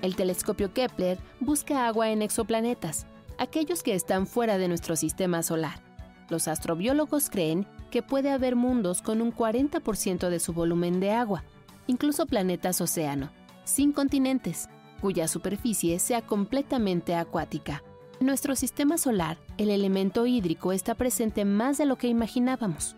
El 0.00 0.14
telescopio 0.14 0.72
Kepler 0.72 1.18
busca 1.40 1.88
agua 1.88 2.10
en 2.10 2.22
exoplanetas, 2.22 3.06
aquellos 3.36 3.82
que 3.82 3.96
están 3.96 4.28
fuera 4.28 4.58
de 4.58 4.68
nuestro 4.68 4.94
sistema 4.94 5.42
solar. 5.42 5.89
Los 6.30 6.48
astrobiólogos 6.48 7.28
creen 7.28 7.66
que 7.90 8.02
puede 8.02 8.30
haber 8.30 8.56
mundos 8.56 9.02
con 9.02 9.20
un 9.20 9.34
40% 9.34 10.28
de 10.28 10.40
su 10.40 10.52
volumen 10.52 11.00
de 11.00 11.10
agua, 11.10 11.44
incluso 11.88 12.24
planetas 12.26 12.80
océano, 12.80 13.30
sin 13.64 13.92
continentes, 13.92 14.68
cuya 15.00 15.26
superficie 15.26 15.98
sea 15.98 16.22
completamente 16.22 17.16
acuática. 17.16 17.82
En 18.20 18.26
nuestro 18.26 18.54
sistema 18.54 18.96
solar, 18.96 19.38
el 19.58 19.70
elemento 19.70 20.26
hídrico 20.26 20.72
está 20.72 20.94
presente 20.94 21.44
más 21.44 21.78
de 21.78 21.86
lo 21.86 21.96
que 21.96 22.06
imaginábamos. 22.06 22.94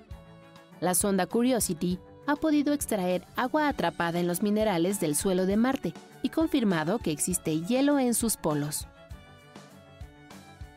La 0.80 0.94
sonda 0.94 1.26
Curiosity 1.26 1.98
ha 2.26 2.36
podido 2.36 2.74
extraer 2.74 3.24
agua 3.36 3.68
atrapada 3.68 4.20
en 4.20 4.26
los 4.26 4.42
minerales 4.42 5.00
del 5.00 5.16
suelo 5.16 5.46
de 5.46 5.56
Marte 5.56 5.94
y 6.22 6.28
confirmado 6.28 6.98
que 6.98 7.12
existe 7.12 7.60
hielo 7.62 7.98
en 7.98 8.14
sus 8.14 8.36
polos. 8.36 8.88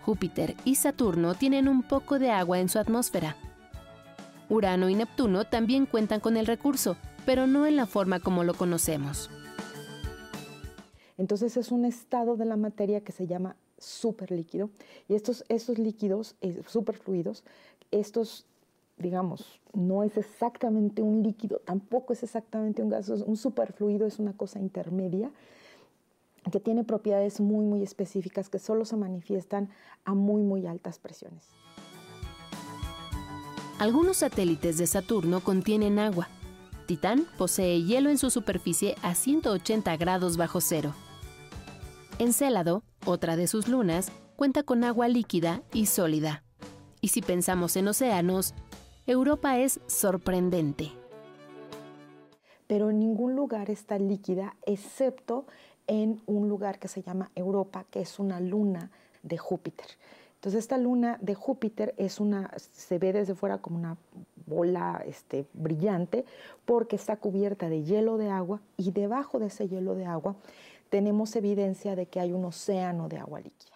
Júpiter 0.05 0.55
y 0.65 0.75
Saturno 0.75 1.33
tienen 1.33 1.67
un 1.67 1.81
poco 1.81 2.19
de 2.19 2.29
agua 2.29 2.59
en 2.59 2.69
su 2.69 2.77
atmósfera. 2.77 3.35
Urano 4.49 4.87
y 4.87 4.93
Neptuno 4.93 5.45
también 5.45 5.87
cuentan 5.87 6.19
con 6.19 6.37
el 6.37 6.45
recurso, 6.45 6.95
pero 7.25 7.47
no 7.47 7.65
en 7.65 7.75
la 7.75 7.87
forma 7.87 8.19
como 8.19 8.43
lo 8.43 8.53
conocemos. 8.53 9.31
Entonces 11.17 11.57
es 11.57 11.71
un 11.71 11.85
estado 11.85 12.37
de 12.37 12.45
la 12.45 12.55
materia 12.55 13.01
que 13.01 13.11
se 13.11 13.25
llama 13.25 13.55
superlíquido 13.79 14.69
y 15.09 15.15
estos, 15.15 15.43
estos 15.49 15.79
líquidos 15.79 16.35
eh, 16.41 16.61
superfluidos, 16.67 17.43
estos 17.89 18.45
digamos, 18.97 19.59
no 19.73 20.03
es 20.03 20.15
exactamente 20.17 21.01
un 21.01 21.21
líquido, 21.21 21.59
tampoco 21.65 22.13
es 22.13 22.23
exactamente 22.23 22.81
un 22.81 22.89
gas, 22.89 23.09
un 23.09 23.35
superfluido 23.35 24.07
es 24.07 24.19
una 24.19 24.33
cosa 24.33 24.59
intermedia 24.59 25.31
que 26.51 26.59
tiene 26.59 26.83
propiedades 26.83 27.39
muy, 27.39 27.65
muy 27.65 27.81
específicas 27.83 28.49
que 28.49 28.59
solo 28.59 28.85
se 28.85 28.97
manifiestan 28.97 29.69
a 30.03 30.13
muy, 30.13 30.43
muy 30.43 30.67
altas 30.67 30.99
presiones. 30.99 31.49
Algunos 33.79 34.17
satélites 34.17 34.77
de 34.77 34.87
Saturno 34.87 35.41
contienen 35.41 35.99
agua. 35.99 36.29
Titán 36.85 37.25
posee 37.37 37.83
hielo 37.83 38.09
en 38.09 38.17
su 38.17 38.29
superficie 38.29 38.95
a 39.01 39.15
180 39.15 39.97
grados 39.97 40.37
bajo 40.37 40.61
cero. 40.61 40.93
Encélado, 42.19 42.83
otra 43.05 43.35
de 43.35 43.47
sus 43.47 43.67
lunas, 43.67 44.11
cuenta 44.35 44.63
con 44.63 44.83
agua 44.83 45.07
líquida 45.07 45.61
y 45.73 45.87
sólida. 45.87 46.43
Y 47.01 47.09
si 47.09 47.21
pensamos 47.21 47.75
en 47.75 47.87
océanos, 47.89 48.53
Europa 49.05 49.59
es 49.59 49.81
sorprendente. 49.87 50.91
Pero 52.67 52.89
en 52.89 52.99
ningún 52.99 53.35
lugar 53.35 53.69
está 53.69 53.99
líquida 53.99 54.55
excepto 54.65 55.45
en 55.87 56.21
un 56.25 56.47
lugar 56.49 56.79
que 56.79 56.87
se 56.87 57.01
llama 57.01 57.31
Europa, 57.35 57.85
que 57.89 58.01
es 58.01 58.19
una 58.19 58.39
luna 58.39 58.91
de 59.23 59.37
Júpiter. 59.37 59.85
Entonces 60.35 60.59
esta 60.59 60.77
luna 60.77 61.17
de 61.21 61.33
Júpiter 61.33 61.95
es 61.97 62.19
una, 62.19 62.51
se 62.57 62.99
ve 62.99 63.13
desde 63.13 63.33
fuera 63.33 63.57
como 63.57 63.77
una 63.77 63.97
bola 64.45 65.03
este, 65.07 65.47
brillante 65.53 66.23
porque 66.65 66.95
está 66.95 67.17
cubierta 67.17 67.67
de 67.67 67.83
hielo 67.83 68.17
de 68.17 68.29
agua 68.29 68.61
y 68.77 68.91
debajo 68.91 69.39
de 69.39 69.47
ese 69.47 69.67
hielo 69.67 69.95
de 69.95 70.05
agua 70.05 70.35
tenemos 70.89 71.35
evidencia 71.35 71.95
de 71.95 72.05
que 72.05 72.19
hay 72.19 72.31
un 72.31 72.45
océano 72.45 73.09
de 73.09 73.17
agua 73.17 73.39
líquida. 73.39 73.71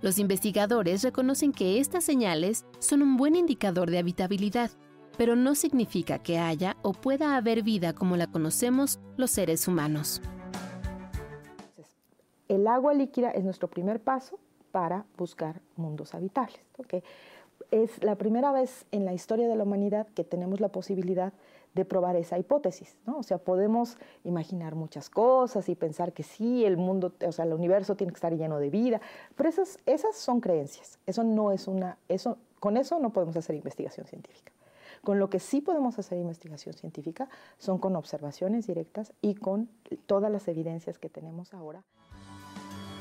Los 0.00 0.18
investigadores 0.18 1.02
reconocen 1.02 1.52
que 1.52 1.80
estas 1.80 2.04
señales 2.04 2.64
son 2.78 3.02
un 3.02 3.16
buen 3.16 3.36
indicador 3.36 3.90
de 3.90 3.98
habitabilidad, 3.98 4.70
pero 5.16 5.36
no 5.36 5.54
significa 5.54 6.18
que 6.18 6.38
haya 6.38 6.76
o 6.82 6.92
pueda 6.92 7.36
haber 7.36 7.62
vida 7.62 7.92
como 7.92 8.16
la 8.16 8.26
conocemos 8.26 9.00
los 9.16 9.30
seres 9.30 9.68
humanos. 9.68 10.20
El 12.48 12.66
agua 12.66 12.94
líquida 12.94 13.30
es 13.30 13.44
nuestro 13.44 13.68
primer 13.68 14.00
paso 14.00 14.38
para 14.70 15.06
buscar 15.16 15.60
mundos 15.76 16.14
habitables. 16.14 16.60
Es 17.70 18.02
la 18.02 18.16
primera 18.16 18.52
vez 18.52 18.86
en 18.90 19.04
la 19.04 19.14
historia 19.14 19.48
de 19.48 19.56
la 19.56 19.64
humanidad 19.64 20.06
que 20.14 20.24
tenemos 20.24 20.60
la 20.60 20.68
posibilidad 20.68 21.32
de 21.74 21.84
probar 21.84 22.16
esa 22.16 22.38
hipótesis, 22.38 22.96
¿no? 23.06 23.18
O 23.18 23.22
sea, 23.22 23.38
podemos 23.38 23.98
imaginar 24.22 24.74
muchas 24.74 25.10
cosas 25.10 25.68
y 25.68 25.74
pensar 25.74 26.12
que 26.12 26.22
sí, 26.22 26.64
el 26.64 26.76
mundo, 26.76 27.12
o 27.26 27.32
sea, 27.32 27.44
el 27.44 27.52
universo 27.52 27.96
tiene 27.96 28.12
que 28.12 28.16
estar 28.16 28.32
lleno 28.36 28.58
de 28.58 28.70
vida, 28.70 29.00
pero 29.34 29.48
esas, 29.48 29.78
esas 29.86 30.16
son 30.16 30.40
creencias. 30.40 30.98
Eso 31.06 31.24
no 31.24 31.50
es 31.50 31.66
una, 31.66 31.98
eso, 32.08 32.38
con 32.60 32.76
eso 32.76 33.00
no 33.00 33.10
podemos 33.10 33.36
hacer 33.36 33.56
investigación 33.56 34.06
científica. 34.06 34.52
Con 35.04 35.18
lo 35.18 35.28
que 35.28 35.38
sí 35.38 35.60
podemos 35.60 35.98
hacer 35.98 36.18
investigación 36.18 36.74
científica 36.74 37.28
son 37.58 37.78
con 37.78 37.94
observaciones 37.94 38.66
directas 38.66 39.12
y 39.20 39.34
con 39.34 39.68
todas 40.06 40.32
las 40.32 40.48
evidencias 40.48 40.98
que 40.98 41.10
tenemos 41.10 41.52
ahora. 41.52 41.84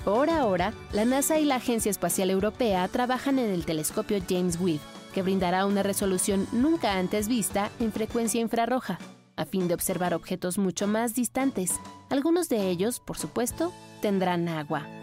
Por 0.04 0.30
ahora, 0.30 0.74
la 0.92 1.06
NASA 1.06 1.39
y 1.39 1.46
la 1.46 1.56
Agencia 1.56 1.89
Espacial 1.89 2.30
Europea 2.30 2.86
trabajan 2.89 3.39
en 3.39 3.50
el 3.50 3.66
telescopio 3.66 4.20
James 4.28 4.60
Webb, 4.60 4.82
que 5.13 5.22
brindará 5.22 5.66
una 5.66 5.82
resolución 5.82 6.46
nunca 6.52 6.98
antes 6.98 7.30
vista 7.30 7.72
en 7.80 7.94
frecuencia 7.94 8.42
infrarroja, 8.42 9.00
a 9.38 9.46
fin 9.46 9.70
de 9.70 9.74
observar 9.74 10.13
objetos 10.13 10.58
mucho 10.58 10.88
más 10.88 11.16
distantes. 11.16 11.72
Algunos 12.10 12.50
de 12.50 12.70
ellos, 12.70 13.00
por 13.00 13.18
supuesto, 13.18 13.72
tendrán 14.02 14.50
agua. 14.50 15.03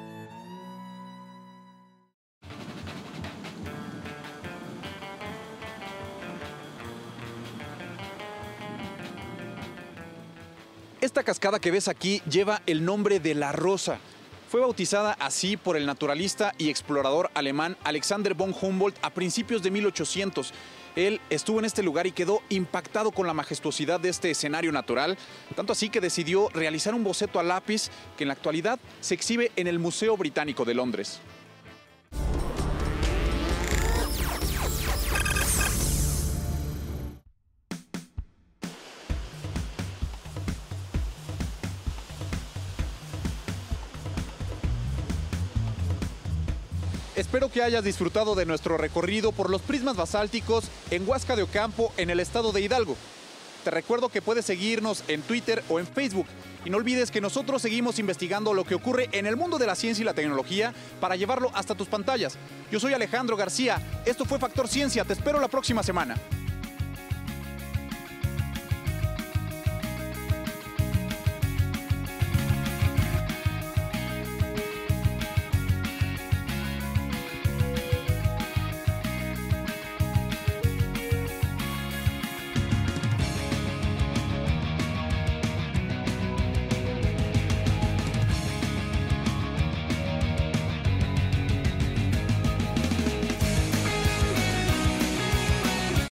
Esta 11.10 11.24
cascada 11.24 11.58
que 11.58 11.72
ves 11.72 11.88
aquí 11.88 12.22
lleva 12.30 12.62
el 12.66 12.84
nombre 12.84 13.18
de 13.18 13.34
La 13.34 13.50
Rosa. 13.50 13.98
Fue 14.48 14.60
bautizada 14.60 15.14
así 15.14 15.56
por 15.56 15.76
el 15.76 15.84
naturalista 15.84 16.54
y 16.56 16.70
explorador 16.70 17.32
alemán 17.34 17.76
Alexander 17.82 18.34
von 18.34 18.54
Humboldt 18.54 18.96
a 19.02 19.10
principios 19.10 19.60
de 19.60 19.72
1800. 19.72 20.52
Él 20.94 21.20
estuvo 21.28 21.58
en 21.58 21.64
este 21.64 21.82
lugar 21.82 22.06
y 22.06 22.12
quedó 22.12 22.42
impactado 22.48 23.10
con 23.10 23.26
la 23.26 23.34
majestuosidad 23.34 23.98
de 23.98 24.08
este 24.08 24.30
escenario 24.30 24.70
natural, 24.70 25.18
tanto 25.56 25.72
así 25.72 25.90
que 25.90 26.00
decidió 26.00 26.48
realizar 26.50 26.94
un 26.94 27.02
boceto 27.02 27.40
a 27.40 27.42
lápiz 27.42 27.90
que 28.16 28.22
en 28.22 28.28
la 28.28 28.34
actualidad 28.34 28.78
se 29.00 29.14
exhibe 29.14 29.50
en 29.56 29.66
el 29.66 29.80
Museo 29.80 30.16
Británico 30.16 30.64
de 30.64 30.74
Londres. 30.74 31.18
Espero 47.20 47.50
que 47.50 47.62
hayas 47.62 47.84
disfrutado 47.84 48.34
de 48.34 48.46
nuestro 48.46 48.78
recorrido 48.78 49.30
por 49.30 49.50
los 49.50 49.60
prismas 49.60 49.94
basálticos 49.94 50.64
en 50.90 51.06
Huasca 51.06 51.36
de 51.36 51.42
Ocampo, 51.42 51.92
en 51.98 52.08
el 52.08 52.18
estado 52.18 52.50
de 52.50 52.62
Hidalgo. 52.62 52.96
Te 53.62 53.70
recuerdo 53.70 54.08
que 54.08 54.22
puedes 54.22 54.46
seguirnos 54.46 55.04
en 55.06 55.20
Twitter 55.20 55.62
o 55.68 55.78
en 55.78 55.86
Facebook. 55.86 56.24
Y 56.64 56.70
no 56.70 56.78
olvides 56.78 57.10
que 57.10 57.20
nosotros 57.20 57.60
seguimos 57.60 57.98
investigando 57.98 58.54
lo 58.54 58.64
que 58.64 58.74
ocurre 58.74 59.10
en 59.12 59.26
el 59.26 59.36
mundo 59.36 59.58
de 59.58 59.66
la 59.66 59.74
ciencia 59.74 60.00
y 60.00 60.06
la 60.06 60.14
tecnología 60.14 60.72
para 60.98 61.14
llevarlo 61.14 61.50
hasta 61.52 61.74
tus 61.74 61.88
pantallas. 61.88 62.38
Yo 62.72 62.80
soy 62.80 62.94
Alejandro 62.94 63.36
García. 63.36 63.82
Esto 64.06 64.24
fue 64.24 64.38
Factor 64.38 64.66
Ciencia. 64.66 65.04
Te 65.04 65.12
espero 65.12 65.40
la 65.40 65.48
próxima 65.48 65.82
semana. 65.82 66.16